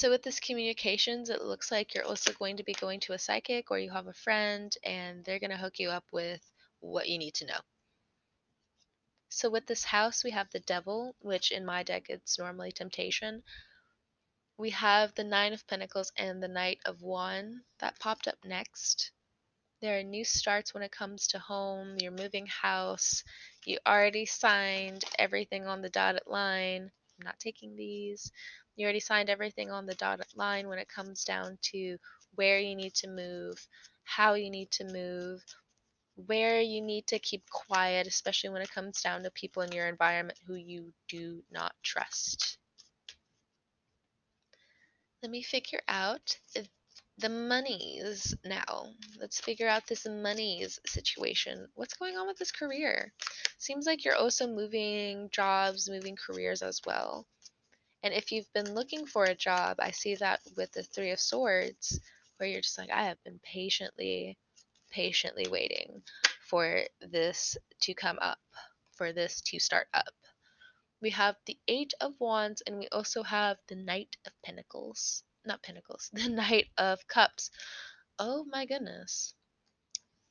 So 0.00 0.08
with 0.08 0.22
this 0.22 0.40
communications, 0.40 1.28
it 1.28 1.42
looks 1.42 1.70
like 1.70 1.94
you're 1.94 2.06
also 2.06 2.32
going 2.32 2.56
to 2.56 2.64
be 2.64 2.72
going 2.72 3.00
to 3.00 3.12
a 3.12 3.18
psychic 3.18 3.70
or 3.70 3.78
you 3.78 3.90
have 3.90 4.06
a 4.06 4.14
friend 4.14 4.74
and 4.82 5.22
they're 5.22 5.38
going 5.38 5.50
to 5.50 5.58
hook 5.58 5.78
you 5.78 5.90
up 5.90 6.06
with 6.10 6.40
what 6.80 7.06
you 7.06 7.18
need 7.18 7.34
to 7.34 7.44
know. 7.44 7.60
So 9.28 9.50
with 9.50 9.66
this 9.66 9.84
house, 9.84 10.24
we 10.24 10.30
have 10.30 10.48
the 10.52 10.60
devil, 10.60 11.14
which 11.20 11.50
in 11.50 11.66
my 11.66 11.82
deck 11.82 12.06
it's 12.08 12.38
normally 12.38 12.72
temptation. 12.72 13.42
We 14.56 14.70
have 14.70 15.14
the 15.14 15.24
nine 15.24 15.52
of 15.52 15.66
pentacles 15.66 16.12
and 16.16 16.42
the 16.42 16.48
knight 16.48 16.78
of 16.86 17.02
wand 17.02 17.56
that 17.80 18.00
popped 18.00 18.26
up 18.26 18.38
next. 18.42 19.10
There 19.82 19.98
are 19.98 20.02
new 20.02 20.24
starts 20.24 20.72
when 20.72 20.82
it 20.82 20.92
comes 20.92 21.26
to 21.26 21.38
home, 21.38 21.96
you're 22.00 22.10
moving 22.10 22.46
house, 22.46 23.22
you 23.66 23.76
already 23.86 24.24
signed 24.24 25.04
everything 25.18 25.66
on 25.66 25.82
the 25.82 25.90
dotted 25.90 26.22
line. 26.26 26.90
I'm 27.20 27.26
not 27.26 27.38
taking 27.38 27.76
these. 27.76 28.32
You 28.80 28.86
already 28.86 29.00
signed 29.00 29.28
everything 29.28 29.70
on 29.70 29.84
the 29.84 29.94
dotted 29.94 30.34
line 30.34 30.66
when 30.66 30.78
it 30.78 30.88
comes 30.88 31.22
down 31.22 31.58
to 31.64 31.98
where 32.34 32.58
you 32.58 32.74
need 32.74 32.94
to 32.94 33.08
move, 33.08 33.68
how 34.04 34.32
you 34.32 34.48
need 34.48 34.70
to 34.70 34.84
move, 34.84 35.44
where 36.14 36.62
you 36.62 36.80
need 36.80 37.06
to 37.08 37.18
keep 37.18 37.46
quiet, 37.50 38.06
especially 38.06 38.48
when 38.48 38.62
it 38.62 38.70
comes 38.70 39.02
down 39.02 39.22
to 39.24 39.30
people 39.32 39.60
in 39.60 39.72
your 39.72 39.86
environment 39.86 40.38
who 40.46 40.54
you 40.54 40.94
do 41.08 41.44
not 41.50 41.74
trust. 41.82 42.56
Let 45.22 45.30
me 45.30 45.42
figure 45.42 45.82
out 45.86 46.38
the 47.18 47.28
monies 47.28 48.34
now. 48.46 48.94
Let's 49.18 49.42
figure 49.42 49.68
out 49.68 49.86
this 49.88 50.06
monies 50.06 50.80
situation. 50.86 51.68
What's 51.74 51.98
going 51.98 52.16
on 52.16 52.26
with 52.26 52.38
this 52.38 52.50
career? 52.50 53.12
Seems 53.58 53.84
like 53.84 54.06
you're 54.06 54.16
also 54.16 54.46
moving 54.46 55.28
jobs, 55.30 55.90
moving 55.90 56.16
careers 56.16 56.62
as 56.62 56.80
well. 56.86 57.26
And 58.02 58.14
if 58.14 58.32
you've 58.32 58.52
been 58.54 58.74
looking 58.74 59.06
for 59.06 59.24
a 59.24 59.34
job, 59.34 59.76
I 59.78 59.90
see 59.90 60.14
that 60.16 60.40
with 60.56 60.72
the 60.72 60.82
Three 60.82 61.10
of 61.10 61.20
Swords, 61.20 62.00
where 62.36 62.48
you're 62.48 62.62
just 62.62 62.78
like, 62.78 62.90
I 62.90 63.04
have 63.04 63.22
been 63.24 63.38
patiently, 63.42 64.38
patiently 64.90 65.46
waiting 65.50 66.02
for 66.48 66.84
this 67.00 67.56
to 67.82 67.94
come 67.94 68.18
up, 68.22 68.38
for 68.92 69.12
this 69.12 69.42
to 69.42 69.58
start 69.58 69.88
up. 69.92 70.14
We 71.02 71.10
have 71.10 71.36
the 71.46 71.58
Eight 71.68 71.92
of 72.00 72.14
Wands, 72.18 72.62
and 72.66 72.78
we 72.78 72.88
also 72.88 73.22
have 73.22 73.58
the 73.68 73.76
Knight 73.76 74.16
of 74.26 74.32
Pentacles. 74.42 75.22
Not 75.44 75.62
Pentacles, 75.62 76.10
the 76.14 76.28
Knight 76.28 76.68
of 76.78 77.06
Cups. 77.06 77.50
Oh 78.18 78.44
my 78.44 78.66
goodness. 78.66 79.34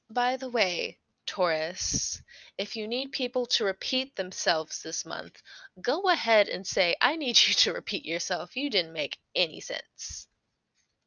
By 0.10 0.38
the 0.38 0.50
way, 0.50 0.98
Taurus, 1.30 2.24
if 2.58 2.76
you 2.76 2.88
need 2.88 3.12
people 3.12 3.46
to 3.46 3.64
repeat 3.64 4.16
themselves 4.16 4.82
this 4.82 5.06
month, 5.06 5.44
go 5.80 6.10
ahead 6.10 6.50
and 6.50 6.66
say, 6.66 6.96
I 7.00 7.18
need 7.18 7.40
you 7.40 7.54
to 7.54 7.74
repeat 7.74 8.04
yourself. 8.04 8.58
You 8.58 8.72
didn't 8.72 8.94
make 8.94 9.20
any 9.36 9.60
sense. 9.60 10.28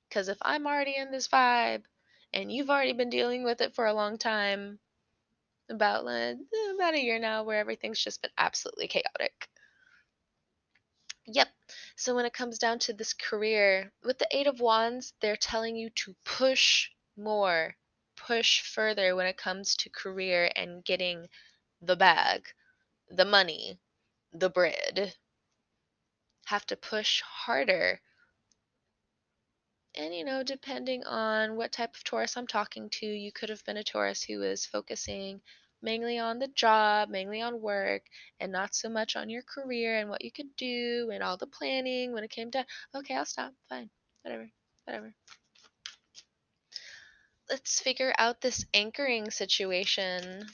Because 0.08 0.28
if 0.28 0.38
I'm 0.40 0.64
already 0.64 0.94
in 0.96 1.10
this 1.10 1.26
vibe 1.26 1.82
and 2.32 2.52
you've 2.52 2.70
already 2.70 2.92
been 2.92 3.10
dealing 3.10 3.42
with 3.42 3.60
it 3.60 3.74
for 3.74 3.86
a 3.86 3.94
long 3.94 4.16
time, 4.16 4.78
about, 5.68 6.06
uh, 6.06 6.34
about 6.76 6.94
a 6.94 7.02
year 7.02 7.18
now, 7.18 7.42
where 7.42 7.58
everything's 7.58 8.02
just 8.02 8.22
been 8.22 8.30
absolutely 8.38 8.86
chaotic. 8.86 9.48
Yep. 11.26 11.48
So 11.96 12.14
when 12.14 12.26
it 12.26 12.32
comes 12.32 12.58
down 12.58 12.78
to 12.80 12.92
this 12.92 13.12
career, 13.12 13.90
with 14.04 14.18
the 14.18 14.28
Eight 14.30 14.46
of 14.46 14.60
Wands, 14.60 15.14
they're 15.20 15.34
telling 15.34 15.74
you 15.74 15.90
to 15.90 16.14
push 16.24 16.90
more 17.16 17.74
push 18.26 18.62
further 18.62 19.16
when 19.16 19.26
it 19.26 19.36
comes 19.36 19.76
to 19.76 19.90
career 19.90 20.50
and 20.54 20.84
getting 20.84 21.28
the 21.80 21.96
bag, 21.96 22.46
the 23.10 23.24
money, 23.24 23.78
the 24.32 24.48
bread. 24.48 25.14
Have 26.46 26.66
to 26.66 26.76
push 26.76 27.22
harder. 27.22 28.00
And 29.94 30.14
you 30.14 30.24
know, 30.24 30.42
depending 30.42 31.04
on 31.04 31.56
what 31.56 31.72
type 31.72 31.94
of 31.94 32.04
Taurus 32.04 32.36
I'm 32.36 32.46
talking 32.46 32.88
to, 32.90 33.06
you 33.06 33.32
could 33.32 33.48
have 33.48 33.64
been 33.64 33.76
a 33.76 33.84
Taurus 33.84 34.22
who 34.22 34.42
is 34.42 34.66
focusing 34.66 35.40
mainly 35.82 36.18
on 36.18 36.38
the 36.38 36.48
job, 36.48 37.08
mainly 37.08 37.42
on 37.42 37.60
work, 37.60 38.02
and 38.40 38.52
not 38.52 38.74
so 38.74 38.88
much 38.88 39.16
on 39.16 39.28
your 39.28 39.42
career 39.42 39.98
and 39.98 40.08
what 40.08 40.24
you 40.24 40.30
could 40.30 40.54
do 40.56 41.10
and 41.12 41.22
all 41.22 41.36
the 41.36 41.46
planning 41.46 42.12
when 42.12 42.24
it 42.24 42.30
came 42.30 42.50
to, 42.52 42.64
okay, 42.94 43.16
I'll 43.16 43.26
stop, 43.26 43.52
fine, 43.68 43.90
whatever, 44.22 44.48
whatever 44.84 45.14
let's 47.52 47.80
figure 47.80 48.14
out 48.18 48.40
this 48.40 48.64
anchoring 48.72 49.30
situation. 49.30 50.46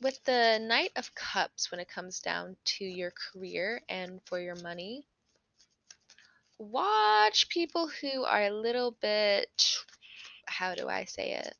With 0.00 0.24
the 0.24 0.58
Knight 0.58 0.92
of 0.96 1.14
Cups, 1.14 1.70
when 1.70 1.80
it 1.80 1.88
comes 1.88 2.20
down 2.20 2.56
to 2.64 2.84
your 2.86 3.10
career 3.12 3.82
and 3.90 4.22
for 4.24 4.40
your 4.40 4.56
money, 4.56 5.06
watch 6.58 7.50
people 7.50 7.88
who 7.88 8.24
are 8.24 8.44
a 8.44 8.50
little 8.50 8.92
bit, 8.92 9.76
how 10.46 10.74
do 10.74 10.88
I 10.88 11.04
say 11.04 11.32
it? 11.32 11.54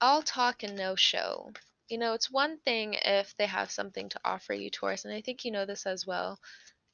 All 0.00 0.22
talk 0.22 0.64
and 0.64 0.76
no 0.76 0.96
show. 0.96 1.52
You 1.88 1.98
know, 1.98 2.14
it's 2.14 2.30
one 2.30 2.58
thing 2.58 2.94
if 2.94 3.36
they 3.36 3.46
have 3.46 3.70
something 3.70 4.08
to 4.08 4.20
offer 4.24 4.52
you, 4.54 4.70
Taurus, 4.70 5.04
and 5.04 5.14
I 5.14 5.20
think 5.20 5.44
you 5.44 5.52
know 5.52 5.64
this 5.66 5.86
as 5.86 6.06
well. 6.06 6.40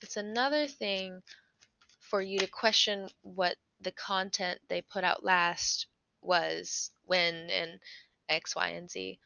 It's 0.00 0.17
another 0.17 0.67
thing 0.67 1.23
for 2.00 2.23
you 2.23 2.38
to 2.38 2.47
question 2.47 3.09
what 3.23 3.57
the 3.81 3.93
content 3.93 4.61
they 4.69 4.83
put 4.83 5.05
out 5.05 5.25
last 5.25 5.87
was, 6.23 6.90
when, 7.05 7.35
and 7.50 7.81
X, 8.28 8.57
Y, 8.57 8.69
and 8.69 8.90
Z. 8.90 9.19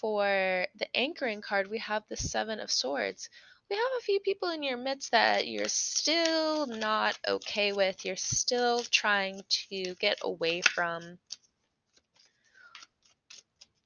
For 0.00 0.66
the 0.76 0.96
anchoring 0.96 1.42
card, 1.42 1.68
we 1.68 1.78
have 1.78 2.04
the 2.08 2.16
Seven 2.16 2.60
of 2.60 2.70
Swords, 2.70 3.28
we 3.70 3.76
have 3.76 3.98
a 3.98 4.02
few 4.02 4.18
people 4.18 4.50
in 4.50 4.64
your 4.64 4.76
midst 4.76 5.12
that 5.12 5.46
you're 5.46 5.68
still 5.68 6.66
not 6.66 7.16
okay 7.28 7.72
with, 7.72 8.04
you're 8.04 8.16
still 8.16 8.82
trying 8.82 9.42
to 9.68 9.94
get 9.94 10.18
away 10.22 10.60
from. 10.60 11.18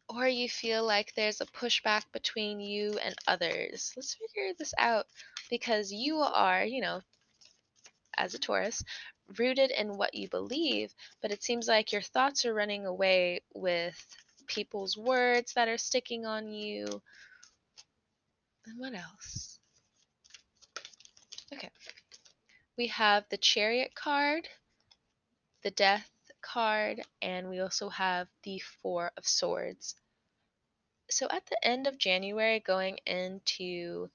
Or 0.09 0.27
you 0.27 0.49
feel 0.49 0.85
like 0.85 1.13
there's 1.15 1.43
a 1.43 1.47
pushback 1.47 2.05
between 2.13 2.61
you 2.61 2.99
and 2.99 3.15
others. 3.27 3.93
Let's 3.95 4.15
figure 4.15 4.55
this 4.59 4.73
out 4.79 5.07
because 5.51 5.93
you 5.93 6.19
are, 6.19 6.65
you 6.65 6.81
know, 6.81 7.01
as 8.17 8.35
a 8.35 8.39
Taurus, 8.39 8.83
rooted 9.39 9.71
in 9.71 9.97
what 9.97 10.15
you 10.15 10.29
believe, 10.29 10.95
but 11.23 11.31
it 11.31 11.43
seems 11.43 11.67
like 11.67 11.93
your 11.93 12.03
thoughts 12.03 12.45
are 12.45 12.55
running 12.55 12.87
away 12.87 13.41
with 13.55 13.97
people's 14.47 14.97
words 14.97 15.53
that 15.55 15.69
are 15.69 15.79
sticking 15.79 16.27
on 16.27 16.49
you. 16.49 16.87
And 18.67 18.79
what 18.79 18.95
else? 18.95 19.59
Okay. 21.53 21.71
We 22.77 22.89
have 22.89 23.25
the 23.29 23.37
Chariot 23.37 23.95
card, 23.95 24.49
the 25.63 25.71
Death 25.71 26.11
card, 26.43 27.01
and 27.23 27.49
we 27.49 27.61
also 27.61 27.89
have 27.89 28.29
the 28.43 28.59
Four 28.59 29.13
of 29.17 29.27
Swords. 29.27 29.95
So 31.11 31.27
at 31.31 31.47
the 31.47 31.67
end 31.67 31.87
of 31.87 31.99
January, 31.99 32.61
going 32.61 32.99
into 33.07 34.11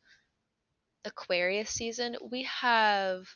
Aquarius 1.05 1.69
season, 1.69 2.17
we 2.21 2.43
have 2.43 3.27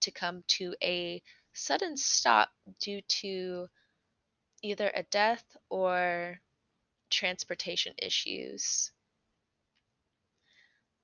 to 0.00 0.10
come 0.10 0.42
to 0.48 0.74
a 0.82 1.22
sudden 1.52 1.96
stop 1.96 2.50
due 2.80 3.00
to 3.02 3.68
either 4.62 4.90
a 4.94 5.02
death 5.04 5.44
or 5.68 6.40
transportation 7.10 7.94
issues. 7.98 8.90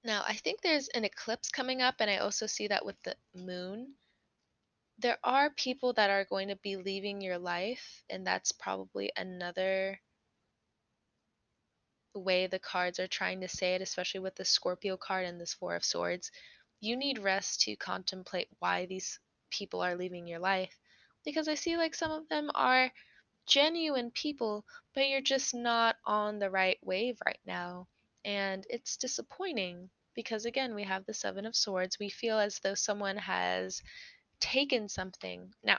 Now, 0.04 0.22
I 0.26 0.34
think 0.34 0.60
there's 0.60 0.88
an 0.88 1.04
eclipse 1.04 1.50
coming 1.50 1.82
up, 1.82 1.96
and 2.00 2.10
I 2.10 2.18
also 2.18 2.46
see 2.46 2.68
that 2.68 2.84
with 2.84 3.00
the 3.02 3.16
moon. 3.34 3.94
There 4.98 5.18
are 5.22 5.50
people 5.50 5.92
that 5.94 6.10
are 6.10 6.24
going 6.24 6.48
to 6.48 6.56
be 6.56 6.76
leaving 6.76 7.20
your 7.20 7.38
life, 7.38 8.02
and 8.08 8.26
that's 8.26 8.52
probably 8.52 9.12
another 9.16 10.00
way 12.18 12.46
the 12.46 12.58
cards 12.58 12.98
are 12.98 13.08
trying 13.08 13.40
to 13.40 13.48
say 13.48 13.74
it, 13.74 13.82
especially 13.82 14.20
with 14.20 14.36
the 14.36 14.44
Scorpio 14.44 14.96
card 14.96 15.26
and 15.26 15.40
this 15.40 15.54
Four 15.54 15.76
of 15.76 15.84
Swords 15.84 16.30
you 16.80 16.96
need 16.96 17.18
rest 17.18 17.62
to 17.62 17.76
contemplate 17.76 18.48
why 18.58 18.86
these 18.86 19.18
people 19.50 19.80
are 19.80 19.96
leaving 19.96 20.26
your 20.26 20.38
life. 20.38 20.74
Because 21.24 21.48
I 21.48 21.54
see 21.54 21.76
like 21.76 21.94
some 21.94 22.10
of 22.10 22.28
them 22.28 22.50
are 22.54 22.92
genuine 23.46 24.10
people, 24.10 24.64
but 24.94 25.08
you're 25.08 25.20
just 25.20 25.54
not 25.54 25.96
on 26.04 26.38
the 26.38 26.50
right 26.50 26.78
wave 26.82 27.18
right 27.24 27.40
now. 27.46 27.88
And 28.24 28.64
it's 28.70 28.96
disappointing 28.96 29.90
because, 30.14 30.44
again, 30.44 30.74
we 30.74 30.84
have 30.84 31.04
the 31.06 31.14
Seven 31.14 31.46
of 31.46 31.56
Swords. 31.56 31.98
We 31.98 32.10
feel 32.10 32.38
as 32.38 32.58
though 32.60 32.74
someone 32.74 33.16
has 33.16 33.82
taken 34.40 34.88
something. 34.88 35.52
Now, 35.64 35.78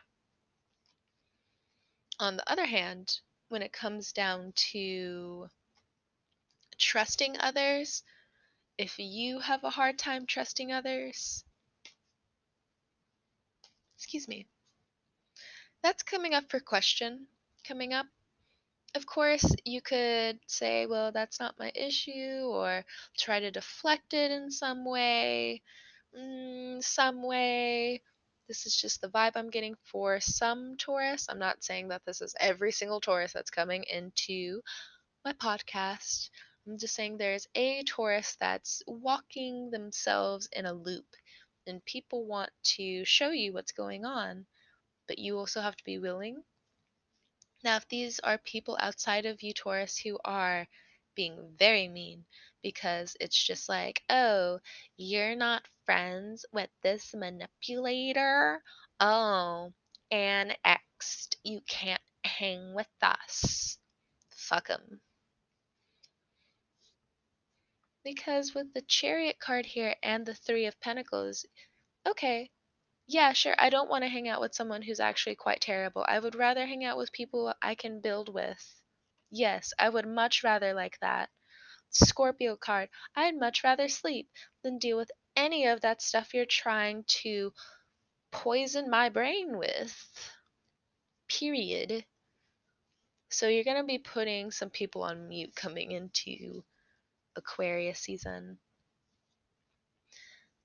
on 2.20 2.36
the 2.36 2.52
other 2.52 2.66
hand, 2.66 3.20
when 3.50 3.62
it 3.62 3.72
comes 3.74 4.12
down 4.12 4.54
to 4.72 5.48
trusting 6.80 7.38
others, 7.40 8.04
if 8.78 8.98
you 9.00 9.40
have 9.40 9.64
a 9.64 9.70
hard 9.70 10.00
time 10.00 10.26
trusting 10.26 10.72
others, 10.72 11.44
excuse 13.98 14.28
me, 14.28 14.48
that's 15.84 16.04
coming 16.04 16.34
up 16.34 16.50
for 16.50 16.60
question. 16.60 17.28
Coming 17.68 17.94
up. 17.94 18.08
Of 18.96 19.06
course, 19.06 19.46
you 19.66 19.82
could 19.82 20.40
say, 20.48 20.86
well, 20.88 21.12
that's 21.12 21.40
not 21.40 21.60
my 21.60 21.72
issue, 21.76 22.42
or 22.46 22.84
try 23.18 23.40
to 23.40 23.52
deflect 23.52 24.14
it 24.14 24.32
in 24.32 24.52
some 24.52 24.86
way. 24.86 25.62
Mm, 26.18 26.84
some 26.84 27.22
way. 27.24 28.02
This 28.48 28.66
is 28.66 28.76
just 28.82 29.02
the 29.02 29.10
vibe 29.10 29.34
I'm 29.36 29.52
getting 29.52 29.76
for 29.92 30.20
some 30.20 30.76
Taurus. 30.78 31.28
I'm 31.30 31.40
not 31.40 31.64
saying 31.64 31.90
that 31.90 32.04
this 32.06 32.22
is 32.22 32.36
every 32.40 32.72
single 32.72 33.00
Taurus 33.00 33.34
that's 33.34 33.52
coming 33.52 33.84
into 33.84 34.62
my 35.26 35.34
podcast. 35.34 36.30
I'm 36.66 36.78
just 36.78 36.96
saying 36.96 37.18
there's 37.18 37.48
a 37.56 37.84
Taurus 37.84 38.36
that's 38.40 38.82
walking 38.88 39.72
themselves 39.72 40.48
in 40.54 40.66
a 40.66 40.74
loop, 40.74 41.08
and 41.68 41.84
people 41.84 42.26
want 42.26 42.52
to 42.78 43.04
show 43.06 43.32
you 43.32 43.52
what's 43.52 43.74
going 43.74 44.06
on, 44.06 44.46
but 45.08 45.20
you 45.20 45.38
also 45.38 45.62
have 45.62 45.76
to 45.78 45.84
be 45.84 46.00
willing. 46.00 46.44
Now, 47.64 47.78
if 47.78 47.88
these 47.88 48.20
are 48.20 48.38
people 48.38 48.78
outside 48.82 49.26
of 49.26 49.42
you, 49.44 49.54
Taurus, 49.54 49.98
who 49.98 50.20
are 50.26 50.68
being 51.16 51.56
very 51.58 51.88
mean 51.88 52.26
because 52.62 53.16
it's 53.20 53.42
just 53.42 53.70
like, 53.70 54.04
oh, 54.10 54.60
you're 54.98 55.36
not 55.36 55.68
friends 55.86 56.46
with 56.52 56.70
this 56.84 57.14
manipulator. 57.14 58.62
Oh, 59.00 59.74
and 60.12 60.58
annexed. 60.64 61.38
You 61.44 61.62
can't 61.62 62.02
hang 62.24 62.74
with 62.74 62.88
us. 63.02 63.78
Fuck 64.30 64.70
'em. 64.70 65.02
Because 68.04 68.54
with 68.54 68.74
the 68.74 68.82
Chariot 68.82 69.40
card 69.40 69.66
here 69.66 69.96
and 70.02 70.26
the 70.26 70.34
Three 70.34 70.66
of 70.66 70.80
Pentacles, 70.80 71.46
okay, 72.08 72.50
yeah, 73.08 73.34
sure, 73.34 73.56
I 73.58 73.70
don't 73.70 73.90
want 73.90 74.04
to 74.04 74.10
hang 74.10 74.30
out 74.30 74.40
with 74.40 74.54
someone 74.54 74.84
who's 74.84 75.00
actually 75.00 75.36
quite 75.36 75.62
terrible. 75.62 76.06
I 76.08 76.20
would 76.20 76.36
rather 76.36 76.66
hang 76.66 76.86
out 76.86 76.98
with 76.98 77.12
people 77.12 77.54
I 77.62 77.74
can 77.76 78.02
build 78.02 78.34
with. 78.34 78.82
Yes, 79.32 79.74
I 79.80 79.90
would 79.90 80.08
much 80.08 80.44
rather 80.44 80.74
like 80.74 81.00
that. 81.02 81.30
Scorpio 81.90 82.56
card, 82.56 82.90
I'd 83.16 83.36
much 83.36 83.64
rather 83.64 83.88
sleep 83.88 84.30
than 84.64 84.78
deal 84.78 84.96
with 84.96 85.12
any 85.36 85.66
of 85.66 85.82
that 85.82 86.02
stuff 86.02 86.34
you're 86.34 86.46
trying 86.46 87.04
to 87.24 87.52
poison 88.32 88.90
my 88.90 89.10
brain 89.10 89.58
with. 89.58 89.96
Period. 91.28 92.06
So 93.30 93.48
you're 93.48 93.64
going 93.64 93.78
to 93.78 93.84
be 93.84 93.98
putting 93.98 94.52
some 94.52 94.70
people 94.70 95.04
on 95.04 95.28
mute 95.28 95.56
coming 95.56 95.92
into 95.92 96.64
Aquarius 97.36 98.00
season. 98.00 98.58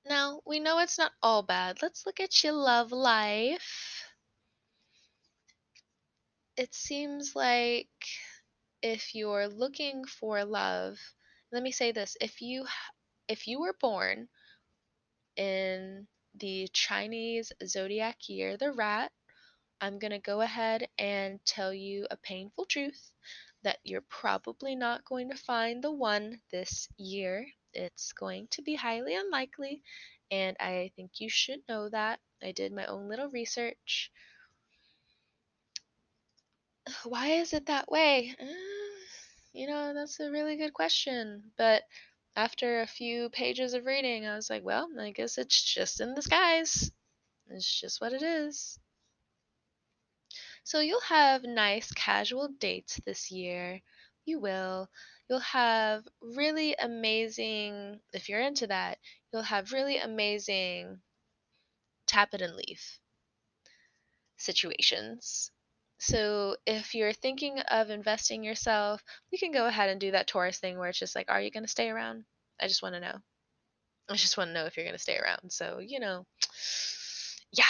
Now, 0.06 0.40
we 0.44 0.60
know 0.60 0.78
it's 0.80 0.98
not 0.98 1.12
all 1.22 1.42
bad. 1.42 1.80
Let's 1.82 2.04
look 2.04 2.20
at 2.20 2.44
your 2.44 2.52
love 2.52 2.92
life. 2.92 4.04
It 6.56 6.74
seems 6.74 7.34
like 7.34 7.88
if 8.82 9.14
you're 9.14 9.48
looking 9.48 10.04
for 10.04 10.44
love, 10.44 10.98
let 11.50 11.62
me 11.62 11.72
say 11.72 11.90
this, 11.90 12.16
if 12.20 12.42
you 12.42 12.66
if 13.28 13.48
you 13.48 13.60
were 13.60 13.74
born 13.80 14.28
in 15.36 16.06
the 16.34 16.68
Chinese 16.72 17.52
zodiac 17.64 18.28
year, 18.28 18.56
the 18.56 18.72
rat, 18.72 19.10
I'm 19.84 19.98
going 19.98 20.12
to 20.12 20.18
go 20.18 20.40
ahead 20.40 20.88
and 20.96 21.44
tell 21.44 21.74
you 21.74 22.06
a 22.10 22.16
painful 22.16 22.64
truth 22.64 23.12
that 23.64 23.80
you're 23.84 24.00
probably 24.00 24.74
not 24.74 25.04
going 25.04 25.28
to 25.28 25.36
find 25.36 25.84
the 25.84 25.92
one 25.92 26.40
this 26.50 26.88
year. 26.96 27.46
It's 27.74 28.14
going 28.14 28.48
to 28.52 28.62
be 28.62 28.76
highly 28.76 29.14
unlikely, 29.14 29.82
and 30.30 30.56
I 30.58 30.90
think 30.96 31.20
you 31.20 31.28
should 31.28 31.60
know 31.68 31.90
that. 31.90 32.20
I 32.42 32.52
did 32.52 32.72
my 32.72 32.86
own 32.86 33.10
little 33.10 33.28
research. 33.28 34.10
Why 37.04 37.32
is 37.32 37.52
it 37.52 37.66
that 37.66 37.90
way? 37.90 38.34
Uh, 38.40 38.46
you 39.52 39.66
know, 39.66 39.92
that's 39.92 40.18
a 40.18 40.30
really 40.30 40.56
good 40.56 40.72
question. 40.72 41.52
But 41.58 41.82
after 42.34 42.80
a 42.80 42.86
few 42.86 43.28
pages 43.28 43.74
of 43.74 43.84
reading, 43.84 44.24
I 44.24 44.34
was 44.34 44.48
like, 44.48 44.64
well, 44.64 44.88
I 44.98 45.10
guess 45.10 45.36
it's 45.36 45.62
just 45.62 46.00
in 46.00 46.14
the 46.14 46.22
skies. 46.22 46.90
It's 47.50 47.80
just 47.80 48.00
what 48.00 48.14
it 48.14 48.22
is. 48.22 48.78
So 50.64 50.80
you'll 50.80 51.00
have 51.02 51.44
nice 51.44 51.92
casual 51.92 52.48
dates 52.48 53.00
this 53.04 53.30
year. 53.30 53.80
You 54.24 54.40
will. 54.40 54.88
You'll 55.28 55.40
have 55.40 56.04
really 56.20 56.74
amazing, 56.74 58.00
if 58.12 58.28
you're 58.28 58.40
into 58.40 58.66
that, 58.66 58.98
you'll 59.32 59.42
have 59.42 59.72
really 59.72 59.98
amazing 59.98 61.00
tap 62.06 62.30
it 62.32 62.42
and 62.42 62.54
leave 62.56 62.82
situations. 64.36 65.50
So 65.98 66.56
if 66.66 66.94
you're 66.94 67.12
thinking 67.12 67.60
of 67.70 67.90
investing 67.90 68.44
yourself, 68.44 69.02
you 69.30 69.38
can 69.38 69.52
go 69.52 69.66
ahead 69.66 69.90
and 69.90 70.00
do 70.00 70.10
that 70.10 70.26
Taurus 70.26 70.58
thing 70.58 70.78
where 70.78 70.88
it's 70.88 70.98
just 70.98 71.14
like, 71.16 71.30
are 71.30 71.40
you 71.40 71.50
going 71.50 71.64
to 71.64 71.70
stay 71.70 71.88
around? 71.88 72.24
I 72.60 72.68
just 72.68 72.82
want 72.82 72.94
to 72.94 73.00
know. 73.00 73.16
I 74.08 74.16
just 74.16 74.36
want 74.36 74.48
to 74.48 74.54
know 74.54 74.66
if 74.66 74.76
you're 74.76 74.84
going 74.84 74.96
to 74.96 75.02
stay 75.02 75.18
around. 75.18 75.50
So, 75.50 75.78
you 75.78 76.00
know, 76.00 76.26
yeah, 77.52 77.64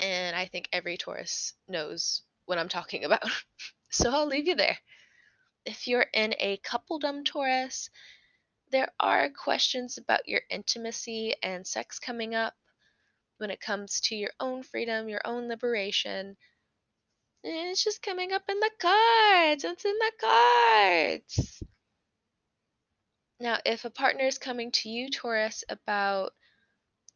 and 0.00 0.36
I 0.36 0.46
think 0.46 0.68
every 0.72 0.96
Taurus 0.96 1.54
knows 1.68 2.22
what 2.46 2.58
I'm 2.58 2.68
talking 2.68 3.04
about. 3.04 3.22
so 3.90 4.10
I'll 4.10 4.26
leave 4.26 4.48
you 4.48 4.54
there. 4.54 4.78
If 5.66 5.86
you're 5.86 6.06
in 6.14 6.34
a 6.38 6.58
coupledom 6.58 7.24
Taurus, 7.24 7.90
there 8.70 8.90
are 9.00 9.30
questions 9.30 9.98
about 9.98 10.28
your 10.28 10.40
intimacy 10.50 11.34
and 11.42 11.66
sex 11.66 11.98
coming 11.98 12.34
up 12.34 12.54
when 13.38 13.50
it 13.50 13.60
comes 13.60 14.00
to 14.02 14.16
your 14.16 14.30
own 14.40 14.62
freedom, 14.62 15.08
your 15.08 15.22
own 15.24 15.48
liberation. 15.48 16.36
It's 17.44 17.84
just 17.84 18.02
coming 18.02 18.32
up 18.32 18.42
in 18.48 18.58
the 18.60 18.70
cards. 18.80 19.64
It's 19.64 19.84
in 19.84 19.94
the 19.98 20.12
cards. 20.20 21.62
Now, 23.40 23.58
if 23.64 23.84
a 23.84 23.90
partner 23.90 24.24
is 24.24 24.38
coming 24.38 24.72
to 24.72 24.88
you, 24.88 25.10
Taurus, 25.10 25.62
about 25.68 26.32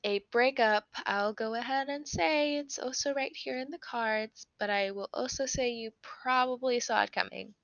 a 0.04 0.20
breakup, 0.32 0.84
I'll 1.06 1.32
go 1.32 1.54
ahead 1.54 1.88
and 1.88 2.06
say 2.06 2.56
it's 2.56 2.78
also 2.78 3.14
right 3.14 3.34
here 3.34 3.58
in 3.58 3.70
the 3.70 3.78
cards, 3.78 4.46
but 4.58 4.70
I 4.70 4.90
will 4.90 5.08
also 5.14 5.46
say 5.46 5.70
you 5.70 5.92
probably 6.02 6.80
saw 6.80 7.02
it 7.02 7.12
coming. 7.12 7.54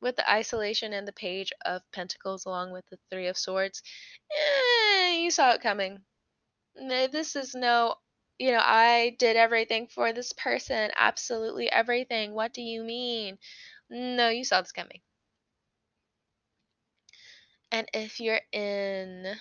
With 0.00 0.16
the 0.16 0.30
isolation 0.30 0.92
and 0.92 1.08
the 1.08 1.12
Page 1.12 1.52
of 1.64 1.82
Pentacles 1.92 2.44
along 2.44 2.72
with 2.72 2.84
the 2.90 2.98
Three 3.10 3.28
of 3.28 3.38
Swords, 3.38 3.82
eh, 4.30 5.16
you 5.18 5.30
saw 5.30 5.52
it 5.52 5.62
coming. 5.62 6.04
This 6.76 7.36
is 7.36 7.54
no, 7.54 7.94
you 8.38 8.52
know, 8.52 8.62
I 8.62 9.16
did 9.18 9.36
everything 9.36 9.86
for 9.86 10.12
this 10.12 10.32
person, 10.32 10.90
absolutely 10.96 11.70
everything. 11.70 12.34
What 12.34 12.52
do 12.52 12.62
you 12.62 12.82
mean? 12.82 13.38
No, 13.90 14.28
you 14.28 14.44
saw 14.44 14.60
this 14.60 14.72
coming. 14.72 15.00
And 17.72 17.88
if 17.94 18.20
you're 18.20 18.40
in 18.52 19.34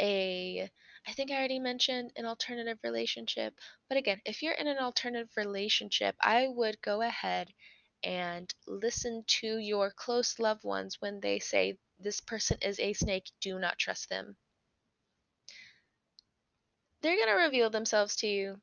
a 0.00 0.70
I 1.08 1.12
think 1.12 1.30
I 1.30 1.36
already 1.36 1.58
mentioned 1.58 2.12
an 2.16 2.26
alternative 2.26 2.78
relationship. 2.84 3.54
But 3.88 3.96
again, 3.96 4.20
if 4.26 4.42
you're 4.42 4.52
in 4.52 4.66
an 4.66 4.76
alternative 4.76 5.30
relationship, 5.38 6.14
I 6.20 6.48
would 6.48 6.82
go 6.82 7.00
ahead 7.00 7.48
and 8.04 8.52
listen 8.66 9.24
to 9.40 9.56
your 9.56 9.90
close 9.90 10.38
loved 10.38 10.64
ones 10.64 10.98
when 11.00 11.20
they 11.20 11.38
say 11.38 11.78
this 11.98 12.20
person 12.20 12.58
is 12.60 12.78
a 12.78 12.92
snake, 12.92 13.30
do 13.40 13.58
not 13.58 13.78
trust 13.78 14.10
them. 14.10 14.36
They're 17.00 17.16
going 17.16 17.28
to 17.28 17.44
reveal 17.44 17.70
themselves 17.70 18.16
to 18.16 18.26
you. 18.26 18.60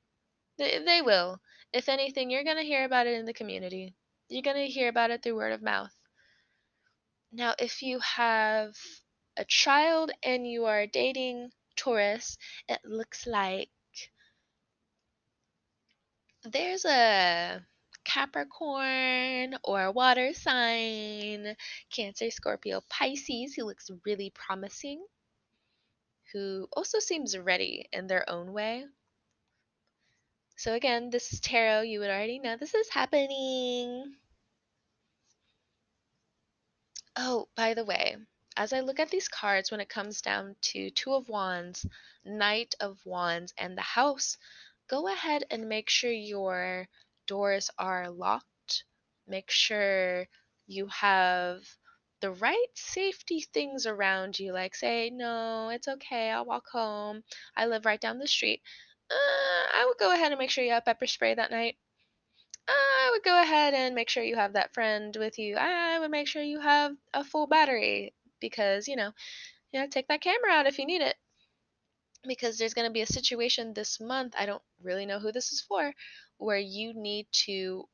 They, 0.60 0.78
they 0.86 1.02
will. 1.02 1.40
If 1.74 1.90
anything, 1.90 2.30
you're 2.30 2.44
going 2.44 2.58
to 2.58 2.64
hear 2.64 2.86
about 2.86 3.08
it 3.08 3.18
in 3.18 3.26
the 3.26 3.34
community. 3.34 3.96
You're 4.30 4.44
going 4.44 4.68
to 4.68 4.72
hear 4.72 4.90
about 4.90 5.10
it 5.10 5.24
through 5.24 5.38
word 5.38 5.54
of 5.54 5.64
mouth. 5.64 5.94
Now, 7.32 7.56
if 7.58 7.82
you 7.82 7.98
have 8.00 8.76
a 9.36 9.46
child 9.46 10.12
and 10.22 10.46
you 10.48 10.66
are 10.66 10.86
dating 10.86 11.50
Taurus, 11.76 12.38
it 12.70 12.80
looks 12.86 13.28
like 13.28 13.70
there's 16.44 16.86
a 16.86 17.66
Capricorn 18.04 19.58
or 19.64 19.92
water 19.92 20.34
sign, 20.34 21.56
Cancer, 21.90 22.30
Scorpio, 22.30 22.82
Pisces 22.90 23.56
who 23.56 23.66
looks 23.66 23.90
really 24.06 24.30
promising, 24.30 25.04
who 26.34 26.68
also 26.74 27.00
seems 27.00 27.38
ready 27.38 27.88
in 27.92 28.08
their 28.08 28.30
own 28.30 28.54
way. 28.54 28.86
So, 30.58 30.74
again, 30.74 31.10
this 31.10 31.34
is 31.34 31.40
tarot. 31.40 31.82
You 31.82 32.00
would 32.00 32.10
already 32.10 32.40
know 32.40 32.56
this 32.58 32.74
is 32.74 32.90
happening. 32.90 34.16
Oh, 37.18 37.48
by 37.56 37.74
the 37.74 37.86
way, 37.86 38.18
as 38.58 38.72
I 38.72 38.80
look 38.80 39.00
at 39.00 39.10
these 39.10 39.28
cards, 39.28 39.70
when 39.70 39.82
it 39.82 39.89
comes 39.89 40.22
down 40.22 40.56
to 40.74 40.89
Two 40.91 41.13
of 41.13 41.28
Wands, 41.28 41.86
Knight 42.24 42.74
of 42.80 43.06
Wands, 43.06 43.54
and 43.58 43.78
the 43.78 43.82
House, 43.82 44.38
go 44.88 45.08
ahead 45.08 45.44
and 45.52 45.68
make 45.68 45.89
sure 45.89 46.12
your 46.12 46.88
doors 47.28 47.70
are 47.78 48.10
locked. 48.10 48.86
Make 49.28 49.52
sure 49.52 50.28
you 50.68 50.88
have 50.88 51.63
the 52.22 52.32
right 52.32 52.68
safety 52.76 53.41
things 53.41 53.86
around 53.86 54.39
you, 54.39 54.54
like 54.54 54.76
say, 54.76 55.10
no, 55.10 55.70
it's 55.70 55.88
okay, 55.88 56.32
I'll 56.32 56.46
walk 56.46 56.68
home. 56.72 57.24
I 57.58 57.65
live 57.65 57.86
right 57.86 58.00
down 58.00 58.20
the 58.20 58.28
street. 58.28 58.62
Uh, 59.12 59.13
I 59.74 59.86
would 59.88 59.98
go 59.98 60.13
ahead 60.13 60.32
and 60.32 60.39
make 60.39 60.50
sure 60.50 60.63
you 60.63 60.72
have 60.72 60.86
pepper 60.86 61.08
spray 61.08 61.36
that 61.36 61.52
night. 61.52 61.76
I 62.68 63.10
would 63.12 63.24
go 63.24 63.39
ahead 63.41 63.74
and 63.74 63.94
make 63.94 64.10
sure 64.10 64.24
you 64.24 64.38
have 64.38 64.54
that 64.54 64.74
friend 64.74 65.15
with 65.20 65.38
you. 65.38 65.58
I 65.58 66.00
would 66.00 66.10
make 66.10 66.28
sure 66.28 66.41
you 66.41 66.60
have 66.62 66.96
a 67.13 67.24
full 67.24 67.48
battery 67.48 68.13
because 68.50 68.88
you 68.88 68.96
know, 68.96 69.12
you 69.72 69.80
know, 69.80 69.88
take 69.88 70.08
that 70.08 70.22
camera 70.22 70.52
out 70.52 70.68
if 70.68 70.78
you 70.78 70.86
need 70.86 71.02
it. 71.02 71.16
Because 72.28 72.58
there's 72.58 72.74
going 72.74 72.88
to 72.88 72.94
be 72.94 73.02
a 73.02 73.18
situation 73.18 73.74
this 73.74 74.00
month, 74.00 74.34
I 74.38 74.46
don't 74.48 74.64
really 74.82 75.06
know 75.06 75.20
who 75.20 75.32
this 75.32 75.52
is 75.52 75.62
for, 75.62 75.94
where 76.38 76.58
you 76.58 76.94
need 76.96 77.28
to 77.46 77.88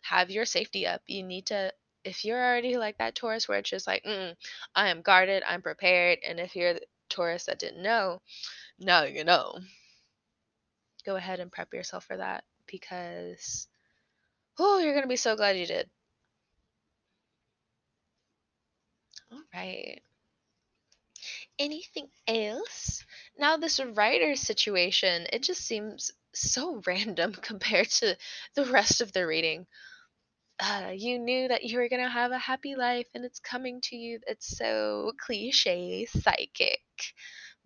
have 0.00 0.30
your 0.30 0.44
safety 0.44 0.84
up. 0.84 1.00
You 1.06 1.22
need 1.22 1.46
to, 1.46 1.72
if 2.04 2.24
you're 2.24 2.42
already 2.42 2.76
like 2.76 2.98
that 2.98 3.14
Taurus 3.14 3.46
where 3.48 3.58
it's 3.58 3.70
just 3.70 3.86
like, 3.86 4.04
I 4.74 4.88
am 4.88 5.02
guarded, 5.02 5.44
I'm 5.46 5.62
prepared, 5.62 6.18
and 6.26 6.40
if 6.40 6.56
you're 6.56 6.74
the 6.74 6.80
Taurus 7.08 7.44
that 7.44 7.60
didn't 7.60 7.82
know, 7.82 8.20
now 8.80 9.04
you 9.04 9.22
know. 9.22 9.54
Go 11.06 11.14
ahead 11.14 11.38
and 11.40 11.52
prep 11.52 11.72
yourself 11.72 12.04
for 12.04 12.16
that 12.16 12.42
because, 12.66 13.68
oh, 14.58 14.78
you're 14.78 14.92
going 14.92 15.04
to 15.04 15.08
be 15.08 15.16
so 15.16 15.36
glad 15.36 15.56
you 15.56 15.66
did. 15.66 15.88
All 19.32 19.42
right. 19.54 20.02
Anything 21.58 22.10
else? 22.26 23.04
Now, 23.36 23.56
this 23.56 23.78
rider 23.78 24.34
situation, 24.34 25.26
it 25.32 25.42
just 25.44 25.60
seems 25.64 26.10
so 26.34 26.82
random 26.86 27.32
compared 27.34 27.90
to 27.90 28.16
the 28.54 28.64
rest 28.64 29.00
of 29.00 29.12
the 29.12 29.24
reading. 29.26 29.66
Uh, 30.60 30.92
you 30.94 31.18
knew 31.18 31.48
that 31.48 31.64
you 31.64 31.78
were 31.78 31.88
going 31.88 32.02
to 32.02 32.08
have 32.10 32.32
a 32.32 32.38
happy 32.38 32.76
life 32.76 33.08
and 33.14 33.24
it's 33.24 33.40
coming 33.40 33.80
to 33.82 33.96
you. 33.96 34.20
It's 34.26 34.56
so 34.56 35.12
cliche, 35.20 36.06
psychic. 36.06 36.82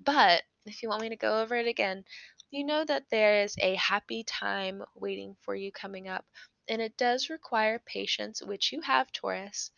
But 0.00 0.42
if 0.66 0.82
you 0.82 0.88
want 0.90 1.02
me 1.02 1.08
to 1.10 1.16
go 1.16 1.40
over 1.40 1.56
it 1.56 1.66
again, 1.66 2.04
you 2.50 2.64
know 2.64 2.84
that 2.84 3.08
there 3.10 3.42
is 3.42 3.56
a 3.60 3.74
happy 3.76 4.22
time 4.24 4.84
waiting 4.94 5.36
for 5.40 5.54
you 5.54 5.72
coming 5.72 6.08
up. 6.08 6.26
And 6.68 6.82
it 6.82 6.96
does 6.98 7.30
require 7.30 7.78
patience, 7.78 8.42
which 8.42 8.72
you 8.72 8.82
have, 8.82 9.10
Taurus. 9.12 9.70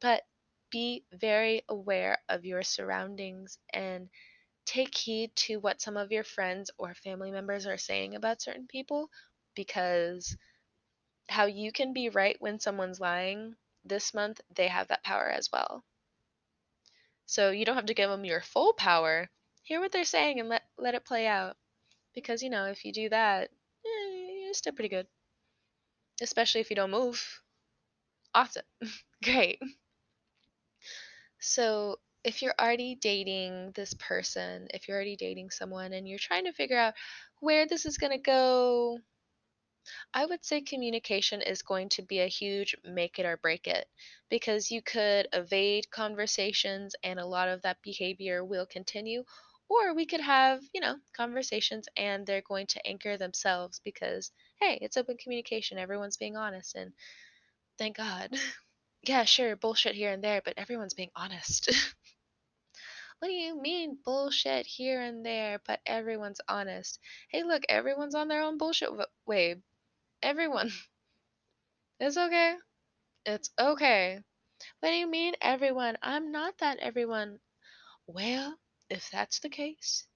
But 0.00 0.24
be 0.70 1.04
very 1.12 1.62
aware 1.68 2.18
of 2.28 2.44
your 2.44 2.62
surroundings 2.62 3.58
and 3.72 4.08
take 4.66 4.96
heed 4.96 5.34
to 5.36 5.58
what 5.58 5.80
some 5.80 5.96
of 5.96 6.12
your 6.12 6.24
friends 6.24 6.70
or 6.78 6.94
family 6.94 7.30
members 7.30 7.66
are 7.66 7.78
saying 7.78 8.14
about 8.14 8.42
certain 8.42 8.66
people 8.68 9.10
because 9.54 10.36
how 11.28 11.46
you 11.46 11.72
can 11.72 11.92
be 11.92 12.08
right 12.08 12.36
when 12.40 12.58
someone's 12.58 13.00
lying 13.00 13.56
this 13.84 14.12
month, 14.14 14.40
they 14.50 14.68
have 14.68 14.88
that 14.88 15.04
power 15.04 15.28
as 15.30 15.50
well. 15.52 15.84
So 17.26 17.50
you 17.50 17.64
don't 17.64 17.76
have 17.76 17.86
to 17.86 17.94
give 17.94 18.10
them 18.10 18.24
your 18.24 18.40
full 18.40 18.72
power. 18.72 19.30
Hear 19.62 19.80
what 19.80 19.92
they're 19.92 20.04
saying 20.04 20.40
and 20.40 20.48
let, 20.48 20.62
let 20.78 20.94
it 20.94 21.04
play 21.04 21.26
out. 21.26 21.56
Because, 22.14 22.42
you 22.42 22.50
know, 22.50 22.66
if 22.66 22.84
you 22.84 22.92
do 22.92 23.08
that, 23.10 23.50
eh, 23.86 24.42
you're 24.44 24.54
still 24.54 24.74
pretty 24.74 24.88
good. 24.90 25.08
Especially 26.20 26.60
if 26.60 26.68
you 26.68 26.76
don't 26.76 26.90
move. 26.90 27.40
Awesome. 28.34 28.64
Great. 29.24 29.60
So, 31.40 32.00
if 32.24 32.42
you're 32.42 32.54
already 32.58 32.94
dating 32.96 33.72
this 33.72 33.94
person, 33.94 34.68
if 34.74 34.88
you're 34.88 34.96
already 34.96 35.16
dating 35.16 35.50
someone 35.50 35.92
and 35.92 36.08
you're 36.08 36.18
trying 36.18 36.44
to 36.44 36.52
figure 36.52 36.78
out 36.78 36.94
where 37.40 37.66
this 37.66 37.86
is 37.86 37.98
going 37.98 38.12
to 38.12 38.18
go, 38.18 38.98
I 40.12 40.26
would 40.26 40.44
say 40.44 40.62
communication 40.62 41.42
is 41.42 41.62
going 41.62 41.90
to 41.90 42.02
be 42.02 42.18
a 42.18 42.26
huge 42.26 42.74
make 42.82 43.20
it 43.20 43.24
or 43.24 43.36
break 43.36 43.68
it 43.68 43.88
because 44.28 44.68
you 44.72 44.82
could 44.82 45.28
evade 45.32 45.92
conversations 45.92 46.96
and 47.04 47.20
a 47.20 47.26
lot 47.26 47.48
of 47.48 47.62
that 47.62 47.80
behavior 47.82 48.44
will 48.44 48.66
continue. 48.66 49.24
Or 49.68 49.94
we 49.94 50.04
could 50.06 50.20
have, 50.20 50.60
you 50.72 50.80
know, 50.80 50.96
conversations 51.12 51.88
and 51.96 52.26
they're 52.26 52.42
going 52.42 52.66
to 52.68 52.84
anchor 52.86 53.16
themselves 53.16 53.78
because, 53.84 54.32
hey, 54.60 54.78
it's 54.82 54.96
open 54.96 55.18
communication. 55.18 55.78
Everyone's 55.78 56.16
being 56.16 56.36
honest. 56.36 56.74
And 56.74 56.92
thank 57.78 57.96
God. 57.96 58.34
Yeah, 59.06 59.22
sure, 59.22 59.54
bullshit 59.54 59.94
here 59.94 60.10
and 60.10 60.22
there, 60.24 60.42
but 60.44 60.54
everyone's 60.56 60.94
being 60.94 61.12
honest. 61.14 61.70
what 63.20 63.28
do 63.28 63.34
you 63.34 63.60
mean 63.60 63.98
bullshit 64.04 64.66
here 64.66 65.00
and 65.00 65.24
there, 65.24 65.60
but 65.64 65.80
everyone's 65.86 66.40
honest? 66.48 66.98
Hey, 67.28 67.44
look, 67.44 67.62
everyone's 67.68 68.16
on 68.16 68.26
their 68.26 68.42
own 68.42 68.58
bullshit 68.58 68.90
wave. 69.24 69.62
Everyone. 70.22 70.70
It's 71.98 72.16
okay. 72.16 72.56
It's 73.24 73.50
okay. 73.58 74.20
What 74.80 74.90
do 74.90 74.94
you 74.96 75.06
mean, 75.06 75.34
everyone? 75.40 75.96
I'm 76.02 76.30
not 76.32 76.58
that 76.58 76.78
everyone. 76.78 77.38
Well, 78.06 78.58
if 78.90 79.10
that's 79.10 79.38
the 79.40 79.48
case, 79.48 80.06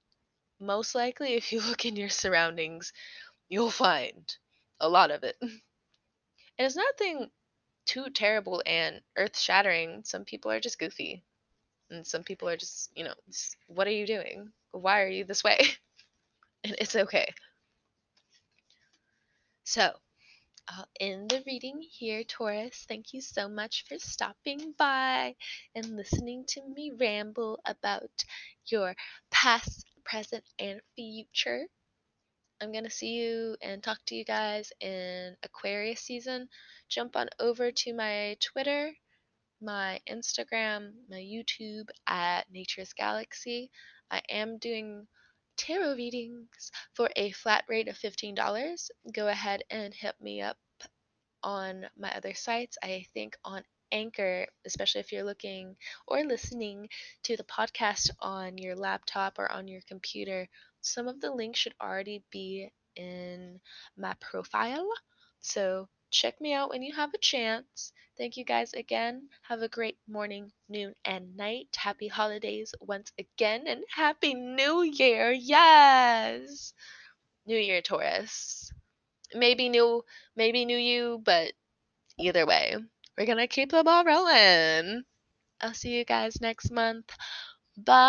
most 0.61 0.95
likely 0.95 1.35
if 1.35 1.53
you 1.53 1.61
look 1.67 1.87
in 1.87 1.97
your 1.97 2.11
surroundings, 2.11 2.93
you'll 3.49 3.71
find 3.71 4.37
a 4.81 4.89
lot 4.89 5.11
of 5.11 5.25
it. 5.25 5.37
And 5.41 5.61
it's 6.59 6.77
nothing 6.77 7.31
too 7.87 8.11
terrible 8.11 8.63
and 8.67 9.01
earth 9.17 9.39
shattering. 9.39 10.03
Some 10.05 10.25
people 10.25 10.51
are 10.51 10.61
just 10.61 10.79
goofy. 10.79 11.25
And 11.91 12.07
some 12.07 12.25
people 12.25 12.49
are 12.49 12.57
just, 12.57 12.91
you 12.97 13.05
know, 13.05 13.15
what 13.69 13.87
are 13.87 13.93
you 13.93 14.07
doing? 14.07 14.53
Why 14.73 15.03
are 15.03 15.09
you 15.09 15.25
this 15.25 15.45
way? 15.45 15.61
and 16.65 16.77
it's 16.79 16.97
okay. 16.97 17.33
So, 19.65 19.99
I'll 20.69 20.89
end 21.01 21.31
the 21.31 21.43
reading 21.47 21.81
here, 21.83 22.25
Taurus. 22.25 22.85
Thank 22.89 23.13
you 23.13 23.21
so 23.21 23.49
much 23.49 23.85
for 23.89 23.99
stopping 23.99 24.73
by 24.79 25.37
and 25.75 25.97
listening 25.97 26.45
to 26.49 26.63
me 26.63 26.93
ramble 26.93 27.61
about 27.65 28.25
your 28.67 28.97
past, 29.31 29.87
present, 30.05 30.45
and 30.59 30.81
future. 30.97 31.67
I'm 32.61 32.73
going 32.73 32.85
to 32.85 32.91
see 32.91 33.15
you 33.15 33.57
and 33.63 33.83
talk 33.83 33.99
to 34.07 34.15
you 34.15 34.25
guys 34.25 34.73
in 34.81 35.37
Aquarius 35.43 36.01
season. 36.01 36.49
Jump 36.89 37.17
on 37.17 37.29
over 37.39 37.71
to 37.73 37.95
my 37.95 38.37
Twitter 38.41 38.93
my 39.61 40.01
Instagram, 40.09 40.93
my 41.09 41.19
YouTube 41.19 41.89
at 42.07 42.51
Nature's 42.51 42.93
Galaxy. 42.93 43.71
I 44.11 44.23
am 44.29 44.59
doing 44.59 45.07
tarot 45.57 45.95
readings 45.95 46.71
for 46.95 47.11
a 47.17 47.31
flat 47.33 47.65
rate 47.69 47.89
of 47.89 47.99
$15. 47.99 48.89
Go 49.15 49.29
ahead 49.29 49.63
and 49.71 49.93
hit 49.93 50.15
me 50.21 50.41
up 50.41 50.57
on 51.43 51.87
my 51.99 52.11
other 52.15 52.35
sites. 52.35 52.79
I 52.83 53.05
think 53.13 53.37
on 53.45 53.63
Anchor, 53.93 54.47
especially 54.65 55.01
if 55.01 55.13
you're 55.13 55.25
looking 55.25 55.77
or 56.07 56.25
listening 56.25 56.89
to 57.25 57.37
the 57.37 57.45
podcast 57.45 58.11
on 58.21 58.57
your 58.57 58.77
laptop 58.77 59.39
or 59.39 59.51
on 59.51 59.69
your 59.69 59.81
computer, 59.89 60.49
some 60.83 61.09
of 61.09 61.21
the 61.21 61.31
links 61.31 61.59
should 61.59 61.75
already 61.81 62.23
be 62.31 62.71
in 62.97 63.61
my 63.97 64.15
profile. 64.21 64.89
So 65.41 65.89
check 66.11 66.41
me 66.41 66.53
out 66.55 66.71
when 66.71 66.83
you 66.83 66.95
have 66.95 67.15
a 67.15 67.19
chance. 67.19 67.93
Thank 68.19 68.37
you 68.37 68.45
guys 68.45 68.75
again. 68.75 69.29
Have 69.49 69.63
a 69.63 69.69
great 69.69 69.97
morning, 70.07 70.53
noon, 70.69 70.95
and 71.05 71.37
night. 71.37 71.69
Happy 71.75 72.09
holidays 72.09 72.75
once 72.81 73.13
again, 73.19 73.65
and 73.67 73.83
Happy 73.95 74.35
New 74.35 74.83
Year! 74.83 75.33
Yes! 75.33 76.75
New 77.47 77.57
Year, 77.57 77.81
Taurus. 77.81 78.71
Maybe 79.33 79.71
new, 79.71 80.05
maybe 80.37 80.67
new 80.67 80.77
you, 80.77 81.23
but 81.25 81.53
either 82.19 82.45
way, 82.45 82.77
we're 83.17 83.27
gonna 83.27 83.49
keep 83.49 83.71
the 83.71 83.83
ball 83.83 84.05
rolling. 84.05 85.05
I'll 85.61 85.75
see 85.75 85.97
you 85.97 86.05
guys 86.05 86.41
next 86.41 86.71
month. 86.71 87.17
Bye. 87.77 88.01